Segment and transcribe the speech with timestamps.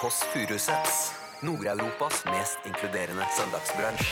[0.00, 1.12] Kåss Furuseths.
[1.42, 4.06] Nord-Europas mest inkluderende søndagsbransj.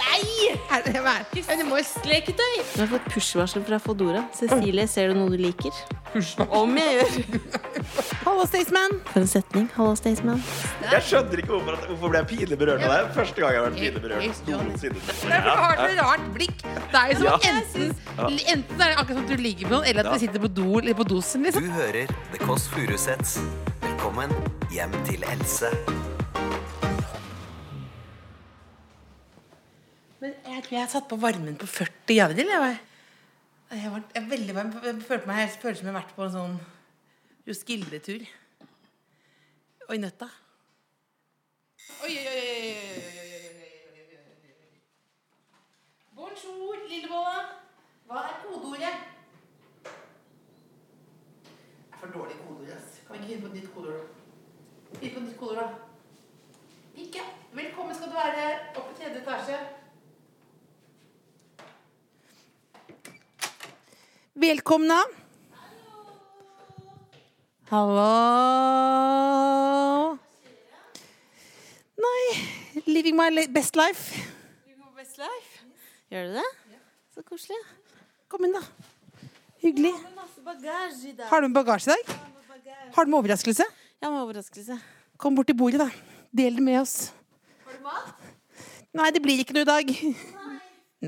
[0.00, 0.56] Nei!
[2.10, 2.56] Leketøy!
[2.58, 4.24] Jeg har fått push-varsel fra Fodora.
[4.34, 5.70] Cecilie, ser du noe du liker?
[6.50, 7.71] Om jeg gjør.
[8.32, 8.94] Hallo, Staysman.
[9.12, 9.66] For en setning.
[9.76, 10.38] Hallo, Staysman.
[10.88, 13.10] Jeg skjønner ikke hvorfor, hvorfor ble jeg pinlig berørt av deg.
[13.12, 15.02] Første gang jeg har vært pinlig berørt noensinne.
[15.04, 16.62] Det er du har et rart blikk.
[16.64, 17.36] Det er jo som Ja.
[17.50, 17.92] enten,
[18.54, 20.78] enten er det akkurat som du ligger på noen, eller at du sitter på do
[20.78, 21.42] eller på dosen.
[21.44, 21.68] Du Liksom.
[21.76, 23.36] hører The Kåss Furuseths.
[23.84, 24.32] Velkommen
[24.72, 25.70] hjem til Else.
[30.24, 32.36] Men jeg tror jeg har satt på varmen på 40 grader.
[32.48, 32.78] Jeg,
[33.72, 34.72] Jeg, jeg, var, jeg veldig varm.
[34.84, 36.60] Jeg følte meg helt, følte som jeg har vært på en sånn
[37.48, 38.22] Roskilde-tur.
[39.88, 40.28] Oi, nøtta.
[42.04, 42.42] Oi, oi, oi,
[46.14, 47.40] Bonjour, lillebolla.
[48.06, 48.94] Hva er kodeordet?
[49.82, 49.90] Det
[51.90, 52.84] er for dårlig kodeord.
[53.06, 54.04] Kan vi ikke finne på et nytt kodeord?
[55.00, 55.66] finne på et nytt kodeord, da.
[57.02, 57.22] Ikke.
[57.52, 58.44] Velkommen skal du være
[58.76, 59.58] opp i tredje etasje.
[64.46, 65.21] Velkomna.
[67.72, 68.04] Hallo.
[71.96, 72.24] Nei,
[72.84, 74.12] living my best life.
[74.92, 75.64] Best life.
[76.12, 76.44] Gjør du det?
[77.14, 77.56] Så koselig.
[78.28, 78.60] Kom inn, da.
[79.64, 79.94] Hyggelig.
[79.96, 82.12] Har du med bagasje i dag?
[82.92, 83.64] Har du med overraskelse?
[84.02, 84.76] Ja, med overraskelse.
[85.16, 85.88] Kom bort til bordet, da.
[86.28, 87.08] Del det med oss.
[87.64, 88.12] Har du mat?
[89.00, 89.96] Nei, det blir ikke noe i dag.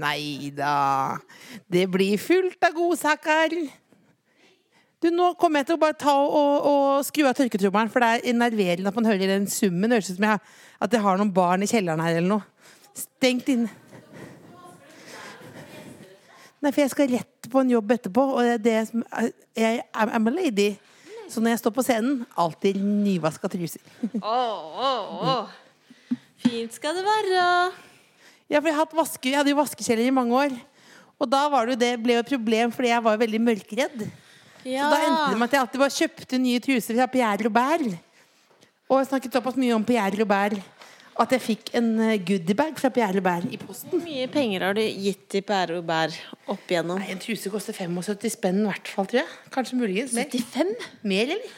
[0.00, 1.20] Nei da.
[1.68, 3.52] Det blir fullt av godsaker.
[5.04, 8.00] Du, nå kommer jeg til å bare ta og, og, og skru av tørketrommelen, for
[8.00, 9.90] det er enerverende at man hører den summen.
[9.90, 10.40] Det høres ut som jeg,
[10.86, 12.70] at jeg har noen barn i kjelleren her eller noe.
[12.96, 13.68] Stengt inne.
[16.64, 20.14] Nei, for jeg skal rett på en jobb etterpå, og det er det Jeg er
[20.16, 20.70] a lady.
[21.28, 23.84] Så når jeg står på scenen, alltid nyvaska truser.
[24.22, 26.18] Åh, åh, åh.
[26.40, 27.44] Fint skal det være.
[28.48, 30.60] Ja, for jeg, har hatt vaske, jeg hadde jo vaskekjeller i mange år.
[31.20, 34.12] Og da var det det ble jo et problem, fordi jeg var veldig mørkredd.
[34.64, 34.88] Ja.
[34.88, 37.98] Så da endte det med at jeg alltid bare kjøpte nye truser fra Pierre Robert.
[38.88, 40.60] Og jeg snakket såpass mye om Pierre Robert
[41.14, 43.90] at jeg fikk en eh, goodiebag fra Pierre Robert i posten.
[43.92, 46.14] Hvor mye penger har du gitt til Pierre Bær
[46.50, 46.98] opp igjennom?
[46.98, 49.36] Nei, En truse koster 75 spenn i hvert fall, tror jeg.
[49.54, 50.26] Kanskje muligens mer.
[50.32, 50.74] 75?
[51.06, 51.54] Mer, eller?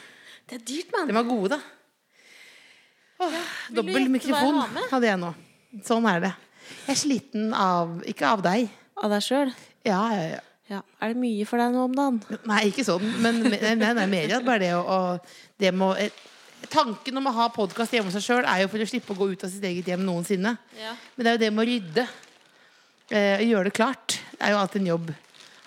[0.47, 1.09] Det er dyrt, mann.
[1.09, 1.61] De var gode, da.
[3.17, 4.59] Åh, vil dobbel mikrofon
[4.91, 5.31] hadde jeg nå.
[5.87, 6.33] Sånn er det.
[6.85, 8.69] Jeg er sliten av Ikke av deg.
[9.01, 9.53] Av deg sjøl?
[9.87, 10.43] Ja, ja, ja.
[10.67, 10.81] Ja.
[10.99, 12.39] Er det mye for deg nå om dagen?
[12.49, 16.11] Nei, ikke sånn, men nei, nei, mer at bare det å, å det må, eh,
[16.67, 19.17] Tanken om å ha podkast hjemme hos seg sjøl er jo for å slippe å
[19.19, 20.55] gå ut av sitt eget hjem noensinne.
[20.75, 20.95] Ja.
[21.15, 22.05] Men det er jo det med å rydde.
[23.13, 24.17] Eh, gjøre det klart.
[24.33, 25.11] Det er jo alltid en jobb.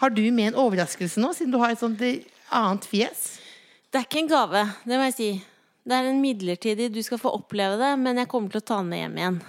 [0.02, 2.26] Har du med en overraskelse nå, siden du har et sånt eh,
[2.58, 3.22] annet fjes?
[3.90, 5.30] Det er ikke en gave, det må jeg si.
[5.86, 8.82] Det er en midlertidig, du skal få oppleve det, men jeg kommer til å ta
[8.82, 9.40] den med hjem igjen.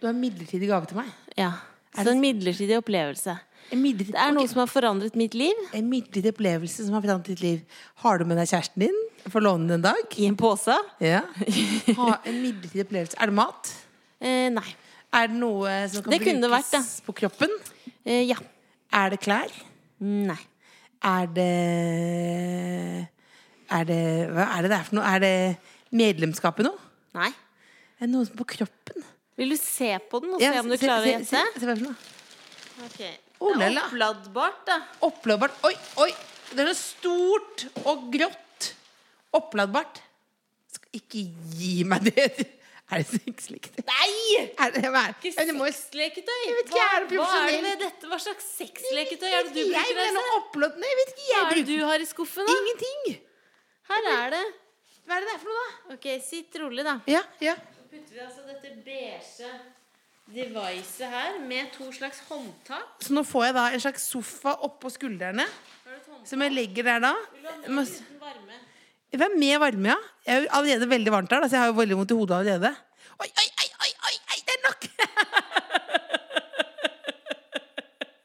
[0.00, 1.10] Du har en midlertidig gave til meg.
[1.36, 1.52] Ja.
[1.98, 3.36] Er Så en midlertidig opplevelse.
[3.70, 5.54] Det er noe som har forandret mitt liv.
[5.72, 7.60] en midlertidig opplevelse som har forandret ditt liv.
[8.02, 8.96] Har du med deg kjæresten din?
[9.30, 10.16] Får låne den en dag?
[10.18, 10.74] I en pose.
[11.00, 11.20] Ja.
[12.00, 13.16] Ha en midlertidig opplevelse.
[13.20, 13.70] Er det mat?
[14.20, 14.66] Eh, nei.
[15.14, 17.54] Er det noe som kan Det brukes det vært, brukes på kroppen?
[18.04, 18.36] Eh, ja.
[18.92, 19.54] Er det klær?
[20.00, 20.38] Nei.
[21.06, 21.50] Er det
[23.70, 24.00] Er det
[24.34, 25.06] Hva er det det er for noe?
[25.14, 25.34] Er det
[25.94, 26.78] medlemskap i noe?
[27.14, 27.30] Nei.
[28.00, 29.04] Er det noe på kroppen?
[29.40, 31.26] Vil du se på den og Ja, se om du se- klarer å se- gjette?
[31.26, 33.29] se- se se, se, se, se, se, Ok.
[33.40, 34.78] Oh, Det er oppladbart, da.
[35.06, 35.58] Oppladbart.
[35.64, 35.74] Oi,
[36.04, 36.10] oi!
[36.50, 38.70] Det er så stort og grått.
[39.36, 40.00] Oppladbart.
[40.70, 41.22] Skal ikke
[41.56, 42.30] gi meg det.
[42.90, 43.84] Er det sexleketøy?
[43.86, 44.14] Nei!
[44.58, 45.30] Er det, hva er det?
[45.30, 46.38] Jo Sexleketøy?
[46.42, 48.08] Jeg vet ikke, hva, hva er det dette?
[48.10, 49.94] Hva slags sexleketøy er det du jeg bruker?
[50.00, 50.32] mener Else?
[50.40, 51.28] opplodd Nei, jeg vet ikke.
[51.28, 52.56] Hva er det du har i skuffen, da?
[52.58, 53.20] ingenting.
[53.92, 54.42] Her er det.
[55.06, 55.94] Hva er det det er for noe, da?
[55.94, 56.96] Ok, sitt rolig, da.
[57.14, 57.54] Ja, ja.
[57.76, 59.52] Så putter vi altså dette beige
[60.34, 63.00] devicet her med to slags håndtak.
[63.02, 65.46] Så nå får jeg da en slags sofa oppå skuldrene,
[66.28, 67.14] som jeg legger der da.
[67.34, 68.60] Vil du ha med uten varme?
[69.10, 69.98] Er med varme, ja.
[70.26, 72.36] Jeg er jo allerede veldig varmt her, så jeg har jo veldig vondt i hodet
[72.38, 72.70] allerede.
[73.20, 74.86] Oi, oi, oi, oi, oi, oi det er nok!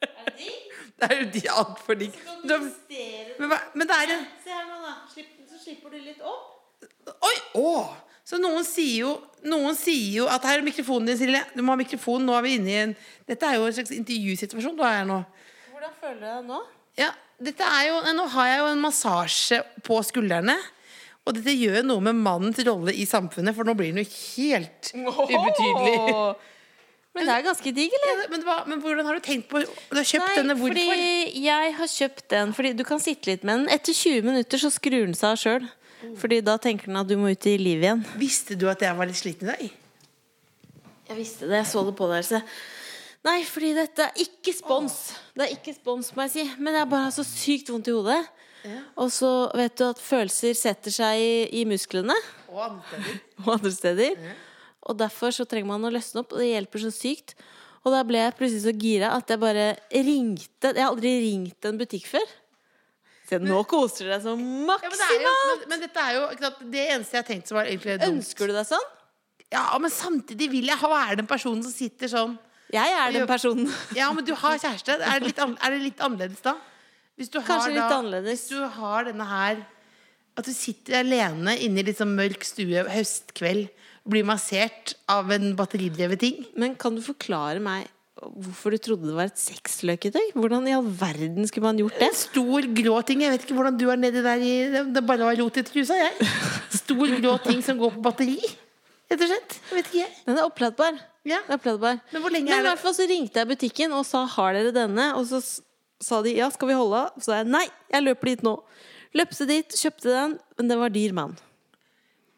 [0.06, 0.60] Er det digg?
[0.96, 2.20] Det er jo de altfor digg.
[2.26, 2.70] Kan Du?
[3.40, 4.94] Men, men det er en Se her nå, da.
[5.12, 6.54] Slipp, så slipper du litt opp.
[7.18, 7.36] Oi!
[7.60, 7.72] Å!
[8.26, 11.44] Så noen sier jo Noen sier jo at her er mikrofonen din, Silje.
[11.54, 12.24] Du må ha mikrofon.
[12.26, 12.94] Nå er vi inne i en
[13.30, 14.74] Dette er jo en slags intervjusituasjon.
[14.74, 15.20] Du er her nå.
[15.70, 16.62] Hvordan føler du deg nå?
[16.98, 20.58] Ja, dette er jo Nå har jeg jo en massasje på skuldrene.
[21.26, 24.92] Og dette gjør noe med mannens rolle i samfunnet, for nå blir den jo helt
[24.94, 25.96] ubetydelig.
[27.16, 28.12] Men det er ganske digg, eller?
[28.12, 30.76] Ja, men, hva, men hvordan har du tenkt på Du har kjøpt Nei, denne hvorfor?
[30.92, 33.70] fordi jeg har kjøpt den fordi du kan sitte litt med den.
[33.74, 35.68] Etter 20 minutter så skrur den seg av sjøl.
[36.20, 38.06] Fordi da tenker den at du må ut i livet igjen.
[38.20, 39.82] Visste du at jeg var litt sliten i dag?
[41.06, 42.50] Jeg visste det, jeg så det på deg.
[43.26, 44.98] Nei, fordi dette er ikke spons.
[45.34, 46.46] Det er ikke spons, må jeg si.
[46.62, 48.22] Men jeg bare har så sykt vondt i hodet.
[48.98, 52.16] Og så vet du at følelser setter seg i, i musklene
[52.50, 53.20] Og andre steder.
[53.44, 54.24] og andre steder.
[54.86, 57.36] Og derfor så trenger man å løsne opp, og det hjelper så sykt.
[57.86, 61.68] Og da ble jeg plutselig så gira at jeg bare ringte Jeg har aldri ringt
[61.70, 62.26] en butikk før.
[63.26, 65.24] Se, nå koser du deg så Ja, men, det maksimalt!
[65.26, 68.10] jo, men, men dette er jo sant, det eneste jeg tenkte som var egentlig dumt.
[68.20, 68.86] Ønsker du deg sånn?
[69.54, 72.36] Ja, men samtidig vil jeg ha- være den personen som sitter sånn
[72.74, 73.70] Jeg er den personen.
[73.98, 74.98] Ja, men du har kjæreste.
[75.00, 76.56] Er det litt, an- er det litt annerledes da?
[77.16, 78.46] Kanskje litt da, annerledes.
[78.46, 79.62] Hvis du har denne her
[80.36, 83.70] At du sitter alene inne i litt sånn mørk stue høstkveld
[84.06, 86.42] blir massert av en batteridrevet ting.
[86.60, 87.88] Men kan du forklare meg
[88.34, 90.34] hvorfor du trodde det var et sexløketøy?
[90.36, 92.12] Hvordan i all verden skulle man gjort det?
[92.18, 93.24] Stor grå ting.
[93.26, 94.54] Jeg vet ikke hvordan du er nedi der i
[94.96, 96.30] Det bare å ha rot i trusa, jeg.
[96.82, 98.40] Stor grå ting som går på batteri.
[99.12, 99.58] Rett og slett.
[99.70, 100.16] Jeg vet ikke, jeg.
[100.26, 101.00] Den er oppladbar.
[101.26, 101.40] Ja.
[101.46, 102.02] Er oppladbar.
[102.14, 102.72] Men hvor lenge Men er i det?
[102.74, 105.42] hvert fall så ringte jeg butikken og sa 'har dere denne?' Og så
[106.02, 108.62] sa de 'ja, skal vi holde av?' Så sa jeg 'nei, jeg løper dit nå'.
[109.16, 111.38] Løpte dit, kjøpte den, men det var dyr mann.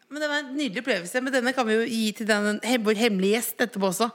[0.10, 1.22] Men det var en nydelig opplevelse.
[1.22, 4.12] Men denne kan vi jo gi til den, vår hemmelige gjest etterpå også.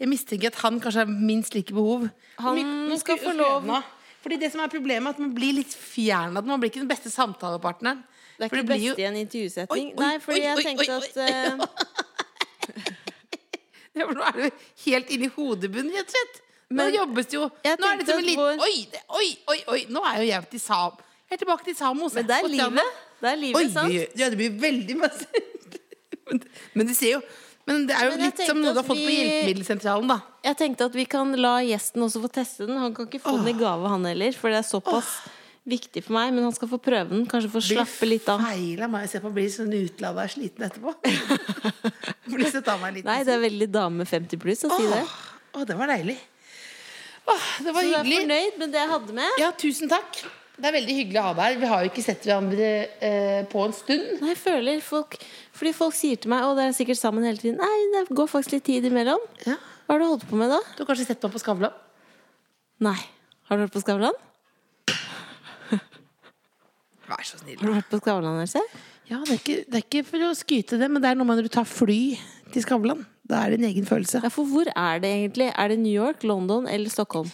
[0.00, 2.08] Jeg mistenker at han kanskje har minst like behov.
[2.40, 2.56] Han
[2.88, 3.66] Men skal få lov.
[4.22, 6.48] Fordi det som er problemet, er at man blir litt fjern av den.
[6.52, 8.02] Man blir ikke den beste samtalepartneren.
[8.36, 9.90] Det er ikke det beste jo- i en intervjusetting.
[9.90, 11.56] Oi, oi, Nei, fordi oi, jeg tenkte at eh,
[13.98, 14.44] Ja, nå er du
[14.86, 16.36] helt inni i hodebunnen, rett og slett.
[16.70, 19.28] Nå Men jobbes det jo Nå er det som en liten vår- oi, det, oi,
[19.50, 19.80] oi, oi!
[19.90, 20.92] Nå er jo jeg til Sam.
[21.28, 22.14] Jeg er tilbake til Samos.
[22.14, 22.92] Men det er livet.
[23.20, 23.92] Det er livet, sant?
[24.20, 25.26] ja, det blir veldig masse
[26.30, 26.44] Men-
[26.78, 27.20] Men du ser jo
[27.70, 30.16] Men det er jo litt som noe du har fått fått på hjelpemiddelsentralen, da.
[30.42, 32.80] Jeg tenkte at vi kan la gjesten også få teste den.
[32.82, 35.12] Han kan ikke få den i gave, han heller, for det er såpass
[35.70, 36.32] viktig for meg.
[36.34, 38.42] Men han skal få prøve den, kanskje få slappe litt av.
[38.42, 40.96] Feil av meg å se på å bli sånn utlada og sliten etterpå.
[42.34, 43.06] Blir så ta meg litt.
[43.06, 45.04] Nei, det er veldig dame 50 pluss å si det.
[45.54, 46.18] Å, det var deilig.
[47.30, 49.40] Åh, det var Så du er fornøyd med det jeg hadde med?
[49.42, 50.24] Ja, tusen takk.
[50.60, 51.58] Det er veldig hyggelig å ha deg her.
[51.60, 52.70] Vi har jo ikke sett hverandre
[53.08, 54.08] eh, på en stund.
[54.20, 55.16] Nei, jeg føler folk
[55.56, 58.28] Fordi folk sier til meg, og dere er sikkert sammen hele tiden Nei, det går
[58.30, 59.22] faktisk litt tid imellom.
[59.46, 59.56] Ja.
[59.86, 60.60] Hva har du holdt på med da?
[60.76, 61.78] Du har kanskje sett meg på Skavlan?
[62.84, 62.98] Nei.
[63.48, 64.20] Har du vært på Skavlan?
[67.10, 67.58] Vær så snill.
[67.58, 68.62] Har du vært på Skavlan, Else?
[69.10, 71.26] Ja, det er, ikke, det er ikke for å skryte det, men det er noe
[71.26, 71.98] med når du tar fly
[72.54, 73.02] til Skavlan.
[73.30, 74.20] Da er det en egen følelse.
[74.24, 75.48] Ja, for hvor er det egentlig?
[75.54, 77.30] Er det New York, London eller Stockholm?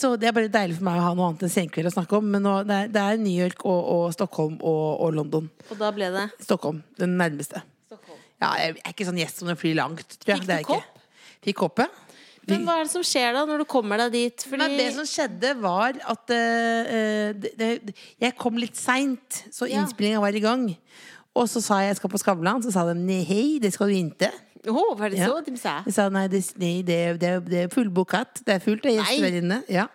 [0.00, 2.16] Så, det er bare deilig for meg å ha noe annet enn senkveld å snakke
[2.16, 2.30] om.
[2.32, 5.50] Men nå, det, er, det er New York og, og Stockholm og, og London.
[5.68, 7.60] Og da ble det Stockholm, den nærmeste.
[8.36, 10.42] Ja, jeg er ikke sånn gjest som flyr langt, tror jeg.
[10.42, 11.06] Fikk Det du ikke.
[11.46, 11.84] Fikk kopp.
[12.46, 14.44] Men hva er det som skjer da, når du kommer deg dit?
[14.46, 19.66] Fordi Nei, det som skjedde, var at uh, det, det, jeg kom litt seint, så
[19.66, 20.68] innspillinga var i gang.
[21.36, 23.90] Og så sa jeg jeg skal på Skavlan, så sa de nei, hei, det skal
[23.90, 24.30] du ikke.
[24.68, 25.28] Åh, hva er det Ja.
[25.30, 25.76] så de sa?
[25.86, 28.42] De sa nei, det, nei, det, det, det er fullbookat.
[28.46, 29.62] Det er fullt av gjester inne.
[29.68, 29.86] Ja.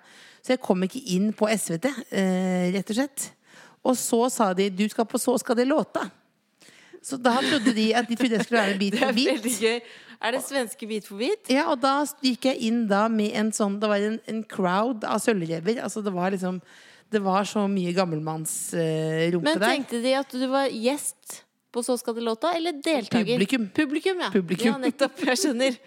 [0.42, 3.28] Så jeg kom ikke inn på SVT, eh, rett og slett.
[3.84, 6.04] Og så sa de du skal på Så skal det låte.
[7.02, 9.62] Så da trodde de at de trodde jeg skulle være Beat Det for er beat.
[9.62, 9.82] gøy.
[10.22, 11.50] Er det svenske Bit for bit?
[11.50, 15.04] Ja, og da gikk jeg inn da med en sånn Det var en, en crowd
[15.10, 15.80] av sølvrever.
[15.82, 16.60] Altså det var liksom
[17.12, 19.68] Det var så mye gammelmannsrumpe Men der.
[19.68, 23.34] tenkte de at du var gjest på Så skal det låta, eller deltaker?
[23.34, 23.68] Publikum.
[23.76, 24.32] Publikum, ja.
[24.34, 24.72] Publikum.
[24.74, 25.22] Ja, nettopp.
[25.26, 25.78] Jeg skjønner.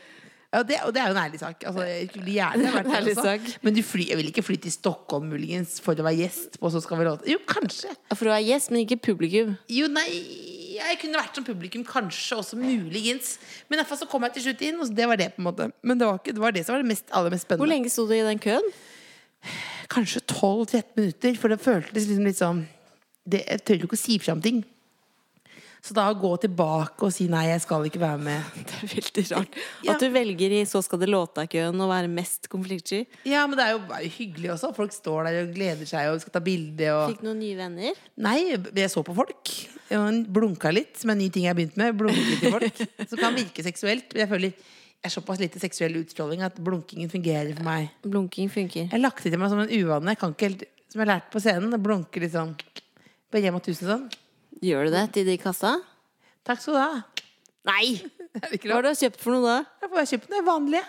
[0.55, 1.65] Ja, det, og det er jo en ærlig sak.
[1.67, 3.55] Altså, jeg skulle gjerne vært er ærlig også.
[3.67, 6.71] Men du fly, jeg vil ikke fly til Stockholm muligens for å være gjest på
[6.71, 7.27] Så skal vi låte.
[7.31, 7.91] Jo, kanskje.
[8.13, 9.57] For å være gjest, men ikke publikum.
[9.73, 10.07] Jo, nei
[10.75, 13.35] Jeg kunne vært som publikum, kanskje også muligens.
[13.67, 15.33] Men i hvert fall så kom jeg til slutt inn, og det var det.
[15.35, 17.35] på en måte Men det var, ikke, det, var det som var det mest, aller
[17.35, 17.65] mest spennende.
[17.65, 18.71] Hvor lenge sto du i den køen?
[19.91, 22.63] Kanskje 12-13 minutter, for det føltes liksom litt sånn
[23.27, 24.63] det, Jeg tør ikke å si fram ting.
[25.85, 28.91] Så da å gå tilbake og si nei, jeg skal ikke være med Det er
[28.95, 29.59] veldig rart.
[29.85, 29.93] Ja.
[29.93, 33.03] At du velger i Så skal det låta-køen å være mest konfliktsky.
[33.29, 34.73] Ja, men det er jo bare hyggelig også.
[34.77, 38.01] Folk står der og gleder seg og skal ta bilde og Fikk noen nye venner.
[38.25, 39.53] Nei, jeg så på folk.
[39.91, 41.93] Jeg blunka litt, som er en ny ting jeg har begynt med.
[42.01, 42.83] Blunke litt til folk.
[43.11, 44.09] Som kan virke seksuelt.
[44.15, 44.55] Men jeg føler
[45.05, 47.91] jeg er såpass lite seksuell utstråling at blunkingen fungerer for meg.
[48.09, 48.89] Blunking funker.
[48.89, 50.15] Jeg lagt det til meg som en uvane.
[50.15, 51.69] Jeg ikke som jeg har lært på scenen.
[51.69, 54.07] Blunker Blunke litt sånn på Rema 1000 sånn.
[54.63, 55.75] Gjør du det til de kassa?
[56.47, 57.03] Takk skal du ha.
[57.71, 57.87] Nei!
[58.35, 59.59] Er Hva har du kjøpt for noe da?
[59.85, 60.87] Jeg har kjøpt noe vanlige.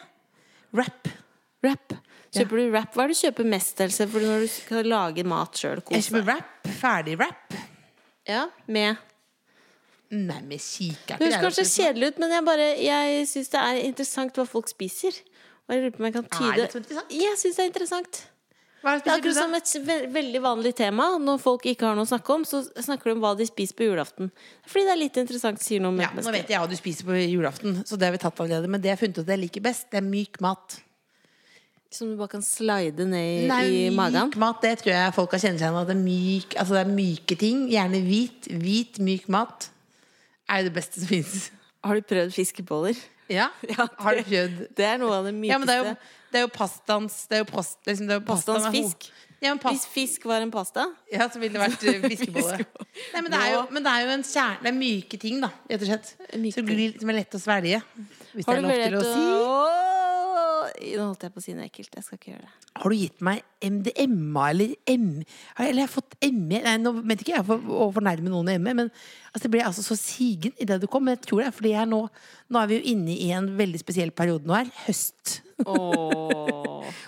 [0.74, 1.10] Wrap.
[1.62, 1.94] Wrap.
[2.34, 2.96] Kjøper du wrap?
[2.96, 5.84] Hva er det du kjøper mest, Else, for når du skal lage mat sjøl?
[5.94, 6.72] Jeg kjøper wrap.
[6.82, 7.54] Ferdig wrap.
[8.26, 8.98] Ja, med
[10.16, 13.80] Nei, men kikker Det høres kanskje kjedelig ut, men jeg, bare, jeg syns det er
[13.88, 15.18] interessant hva folk spiser.
[15.66, 17.16] Og jeg lurer på om jeg kan Er tyde det så interessant?
[17.18, 18.20] Jeg syns det er interessant.
[18.86, 21.08] Hva Det er akkurat som et ve veldig vanlig tema.
[21.18, 23.74] Når folk ikke har noe å snakke om, så snakker de om hva de spiser
[23.80, 24.30] på julaften.
[24.70, 27.08] Fordi det er litt interessant, sier noe om Ja, nå vet jeg hva du spiser
[27.08, 28.70] på julaften, så det har vi tatt allerede.
[28.70, 30.78] Men det jeg har funnet ut at jeg liker best, det er myk mat.
[31.96, 34.30] Som du bare kan slide ned Nei, i magen.
[34.30, 35.82] myk mat, det tror jeg folk har kjent seg igjen.
[35.82, 37.66] At det er myk, altså det er myke ting.
[37.74, 38.52] Gjerne hvit.
[38.54, 39.70] Hvit, myk mat
[40.46, 41.50] er det beste som finnes.
[41.82, 43.02] Har du prøvd fiskeboller?
[43.30, 45.52] Ja, Ja, Har du det- prøvd Det er noe av det mykeste.
[45.54, 45.96] Ja, men det er jo,
[46.32, 49.12] det er jo pastaens Det er jo, post, liksom, det er jo pasta Pastaens fisk.
[49.44, 52.64] Ja, men Hvis fisk var en pasta ja, så ville det vært eh, fiskebolle.
[53.14, 55.42] Nei, men det er jo, men det er jo en kjerne Det er myke ting,
[55.44, 56.14] da, rett og slett.
[56.32, 56.54] Det
[57.02, 57.82] som er lett å svelge.
[58.32, 60.05] Hvis det Har er du lov til å å si.
[60.76, 61.96] Nå holdt jeg på å si noe ekkelt.
[61.96, 62.54] Jeg skal ikke gjøre det.
[62.76, 65.08] Har du gitt meg MDMA eller M...
[65.56, 68.64] Eller jeg har fått ME Nei, nå mente ikke jeg for, å fornærme noen med
[68.66, 68.90] ME, men
[69.32, 71.06] altså, det ble altså så sigen i det du kom.
[71.08, 72.02] Men jeg tror det er fordi jeg nå
[72.46, 74.68] Nå er vi jo inne i en veldig spesiell periode nå her.
[74.86, 75.40] Høst.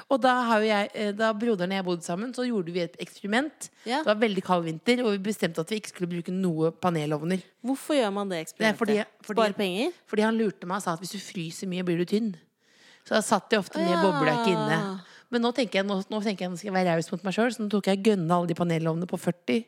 [0.07, 2.83] Og da har jo jeg eh, Da broderen og jeg bodde sammen, så gjorde vi
[2.85, 3.69] et eksperiment.
[3.83, 4.01] Yeah.
[4.01, 7.43] Det var veldig kald vinter, og vi bestemte at vi ikke skulle bruke noe panelovner.
[7.65, 8.79] Hvorfor gjør man det Det er eksperimentet?
[8.79, 8.97] fordi,
[9.27, 9.95] fordi, penger?
[10.07, 12.35] fordi han lurte meg og sa at hvis du fryser mye, blir du tynn.
[13.07, 14.01] Så da satt jeg ofte med Ja.
[14.03, 14.79] boblejakke inne.
[15.31, 17.33] Men nå tenker jeg nå, nå tenker jeg nå skal jeg være raus mot meg
[17.35, 19.63] sjøl, så nå tok jeg gønna alle de panelovnene på 40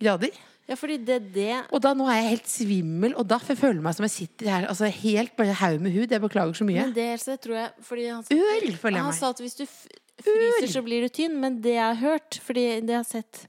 [0.00, 0.30] grader.
[0.70, 3.82] Ja, fordi det, det Og da nå er jeg helt svimmel, og da føler jeg
[3.82, 6.10] meg som jeg sitter her altså helt bare haug med hud.
[6.14, 6.84] Jeg beklager så mye.
[6.86, 9.18] Men det Else, tror jeg fordi han, sa- Ør, føler jeg han meg.
[9.18, 11.38] sa at hvis du fryser, så blir du tynn.
[11.40, 13.46] Men det jeg har hørt, fordi det jeg har sett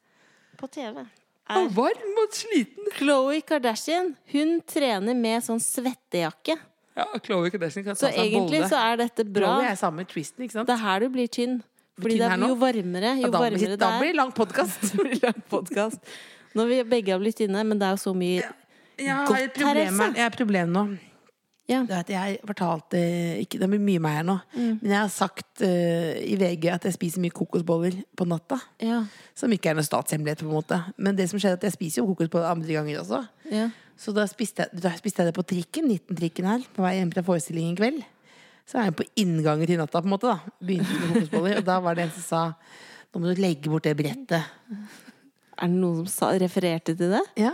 [0.58, 0.98] på TV
[1.52, 2.90] Og er varm og sliten.
[2.98, 6.58] Khloe Kardashian Hun trener med sånn svettejakke.
[6.98, 8.70] Ja, Chloé Kardashian kan Så ta seg en egentlig bolle.
[8.70, 9.52] så er dette bra.
[9.54, 10.68] Chloe er sammen med Tristan, ikke sant?
[10.68, 11.62] Det er her du blir tynn.
[12.02, 14.12] Fordi det er jo varmere, jo da, blir, varmere da det blir er.
[14.12, 14.82] det lang podkast.
[14.92, 16.00] Det blir lang podcast.
[16.58, 18.42] Når vi begge har blitt tynne, men det er jo så mye
[18.98, 19.76] Jeg har Godt her.
[19.86, 20.86] Jeg har et problem nå.
[21.72, 21.82] Ja.
[21.88, 23.02] Det at jeg fortalte
[23.42, 24.38] ikke, Det blir mye meg her nå.
[24.54, 24.74] Mm.
[24.82, 28.60] Men jeg har sagt uh, i VG at jeg spiser mye kokosboller på natta.
[28.84, 29.04] Ja.
[29.38, 30.82] Som ikke er noe statshemmelighet, på en måte.
[30.98, 33.24] Men det som skjer er at jeg spiser jo kokosboller andre ganger også.
[33.52, 33.70] ja.
[34.02, 37.12] Så da spiste, jeg, da spiste jeg det på trikken, 19-trikken her, på vei hjem
[37.14, 38.00] fra forestillingen i kveld.
[38.66, 40.32] Så er jeg på inngangen til natta, på en måte.
[40.32, 41.60] da Begynte med kokosboller.
[41.60, 42.42] Og da var det en som sa
[43.12, 44.40] nå må du legge bort det brettet.
[45.60, 47.24] Er det noen som sa, refererte til det?
[47.38, 47.52] Ja.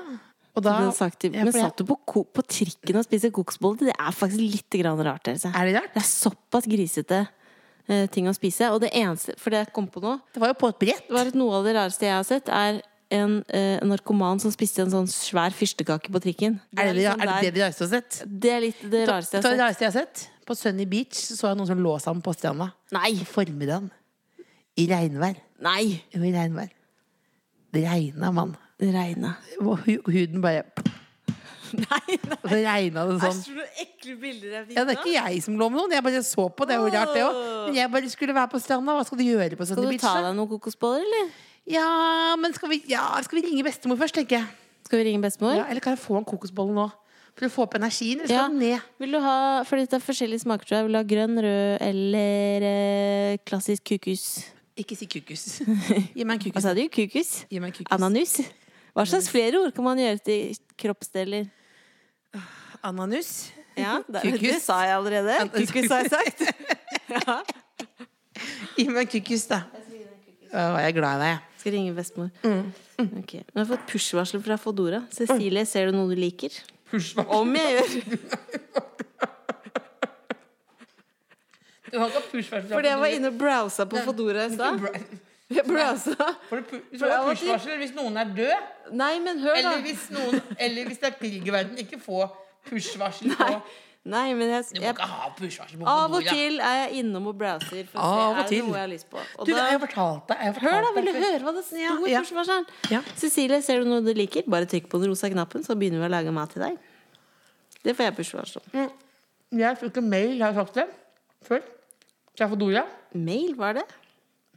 [0.64, 1.98] Da, sagt men satt du på,
[2.34, 3.90] på trikken og spiste kokosboller?
[3.92, 5.28] Det er faktisk litt grann rart.
[5.32, 5.52] Altså.
[5.54, 5.94] Er det rart?
[5.94, 7.24] Det er såpass grisete
[7.88, 8.72] eh, ting å spise.
[8.74, 11.10] Og det eneste For det jeg kom på nå, Det var jo på et brett.
[11.14, 12.82] var noe av det rareste jeg har sett, er
[13.18, 16.58] en eh, narkoman som spiste en sånn svær fyrstekake på trikken.
[16.76, 18.18] Er det det, liksom er det, det det rareste du har sett?
[18.28, 19.86] det er litt det rareste jeg Det har rareste sett.
[19.86, 20.44] jeg har sett.
[20.48, 22.72] På Sunny Beach så jeg noen som lå sammen på stranda.
[22.96, 23.14] Nei!
[23.22, 23.90] På formiddagen.
[24.78, 25.40] I regnvær.
[25.64, 26.02] Nei!
[26.14, 26.70] Jo, i regnvær.
[27.74, 28.56] Det regna, mann.
[28.78, 29.36] Det regna.
[29.60, 30.64] Huden bare
[31.76, 32.36] Nei, nei.
[32.48, 33.40] så regna det sånn.
[33.44, 35.96] så ekle bilder jeg Ja, det er ikke jeg som lå med noen.
[35.98, 36.68] Jeg bare så på.
[36.70, 37.40] Det er jo rart, det òg.
[37.68, 38.94] Men jeg bare skulle være på stranda.
[38.96, 41.34] Hva skal du gjøre på Skal du ta deg noen kokosboller, eller?
[41.68, 41.90] Ja,
[42.40, 44.48] men skal vi, ja, skal vi ringe bestemor først, tenker jeg.
[44.88, 45.58] Skal vi ringe bestemor?
[45.58, 46.86] Ja, eller kan jeg få en kokosbolle nå?
[47.38, 48.22] For å få opp energien?
[48.24, 48.46] Eller skal Ja.
[48.48, 48.86] den ned?
[49.04, 49.34] Vil du ha,
[49.68, 50.86] fordi det er forskjellige smaker, tror jeg.
[50.88, 54.24] Vil du ha grønn, rød eller eh, klassisk kukus?
[54.80, 55.44] Ikke si kukus.
[56.16, 56.86] Gi meg en Hva sa du?
[56.88, 57.44] Kukus?
[57.52, 57.60] Gi
[58.98, 61.46] Hva slags flere ord kan man gjøre til kroppsdeler?
[62.82, 63.51] Ananus.
[63.77, 64.63] Ja, det, Kukus.
[64.66, 65.36] sa jeg allerede.
[65.54, 66.42] Kukus har jeg sagt.
[68.77, 69.62] Gi meg en kukus, da.
[70.50, 71.62] var jeg er glad i deg, jeg.
[71.62, 72.34] Skal ringe bestemor.
[72.42, 72.74] Mm.
[73.22, 73.36] Ok.
[73.38, 75.04] Nå har jeg fått push-varsel fra Fodora.
[75.13, 76.58] Cecilie, ser du noe du liker?
[77.25, 77.96] Om jeg gjør.
[81.88, 82.74] Du har ikke push-varsel.
[82.74, 84.82] Fordi jeg var inne og browsa på Fodora i stad.
[85.50, 89.56] Jeg du Hvis du For av til- push-varsel hvis noen er død, Nei, men hør,
[89.56, 89.60] da.
[89.60, 92.25] eller hvis, noen, eller hvis det er krig i verden, ikke få
[92.68, 93.62] push-varsel på
[94.08, 97.00] Nei, men jeg, Du må jeg ikke ha push-varsel på Av og til er jeg
[97.04, 98.62] innom og browser for å Av se og er det til.
[98.68, 99.18] noe jeg har lyst på.
[99.39, 100.38] Og Du, da, jeg har fortalt deg.
[100.44, 100.77] Jeg har hør, da!
[100.77, 102.22] fortalt Vil du deg høre hva det sto i ja.
[102.24, 102.68] push-varsleren?
[102.92, 103.01] Ja.
[103.20, 104.44] Cecilie, ser du noe du liker?
[104.48, 106.77] Bare trykk på den rosa knappen, så begynner vi å lage mat til deg.
[107.84, 108.92] Det får jeg push-varsel om.
[109.63, 110.88] Jeg fikk en mail, har jeg sagt det
[111.48, 111.62] før?
[112.38, 112.84] Fra Fodora.
[113.16, 113.86] Mail, var det?
[113.88, 114.57] Det er helt søtt.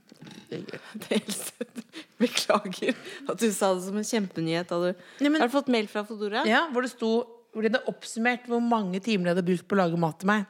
[2.20, 2.94] Beklager
[3.28, 4.70] at du sa det som en kjempenyhet.
[4.70, 6.44] Har du, Nei, men- har du fått mail fra Fodora?
[6.46, 9.74] Ja, hvor det sto Hvor de hadde oppsummert hvor mange timer de hadde brukt på
[9.74, 10.44] å lage mat til meg.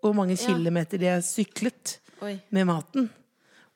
[0.00, 0.46] Og hvor mange Ja.
[0.46, 2.40] kilometer de har syklet Oi.
[2.50, 3.10] med maten.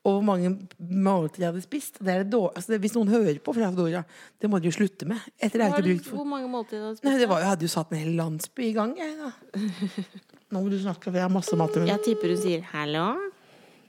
[0.06, 1.98] Og hvor mange måltider de hadde spist.
[2.02, 4.04] Det er det altså, det, hvis noen hører på fra Fodora,
[4.40, 5.20] det må de jo slutte med.
[5.38, 7.20] Etter det du, for hvor mange måltider hadde du Nei, spist?
[7.20, 8.96] det var, jeg hadde jo satt en hel landsby i gang.
[8.96, 9.32] Jeg.
[10.50, 13.31] Nå må du snakke, for jeg har masse mat til Jeg tipper hun sier 'hallo'.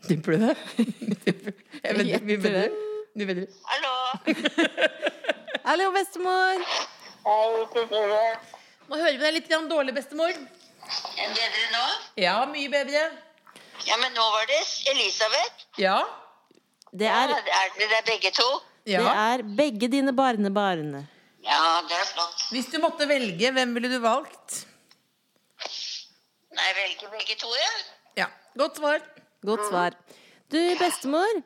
[0.08, 0.56] Tipper du det?
[1.84, 2.20] Jeg vedder.
[2.28, 2.70] Vi vedder.
[3.16, 3.48] Vi vedder.
[5.64, 6.64] Hallo, bestemor!
[7.24, 8.34] Hei, Cecilie.
[8.90, 10.34] Nå hører vi deg litt grann dårlig, bestemor.
[10.34, 11.84] Er bedre nå?
[12.20, 13.06] Ja, mye bedre.
[13.88, 14.60] Ja, men nå var det
[14.92, 15.64] Elisabeth.
[15.80, 16.02] Ja.
[16.94, 17.32] Det Ja, er,
[17.62, 18.50] er det begge to?
[18.86, 20.92] det er begge dine barnebarn.
[21.44, 22.44] Ja, det er flott.
[22.52, 24.60] Hvis du måtte velge, hvem ville du valgt?
[26.54, 27.72] Nei, velge begge to, ja.
[28.24, 28.28] Ja,
[28.60, 29.00] godt svar.
[29.44, 29.98] Godt svar.
[30.52, 31.42] Du, bestemor,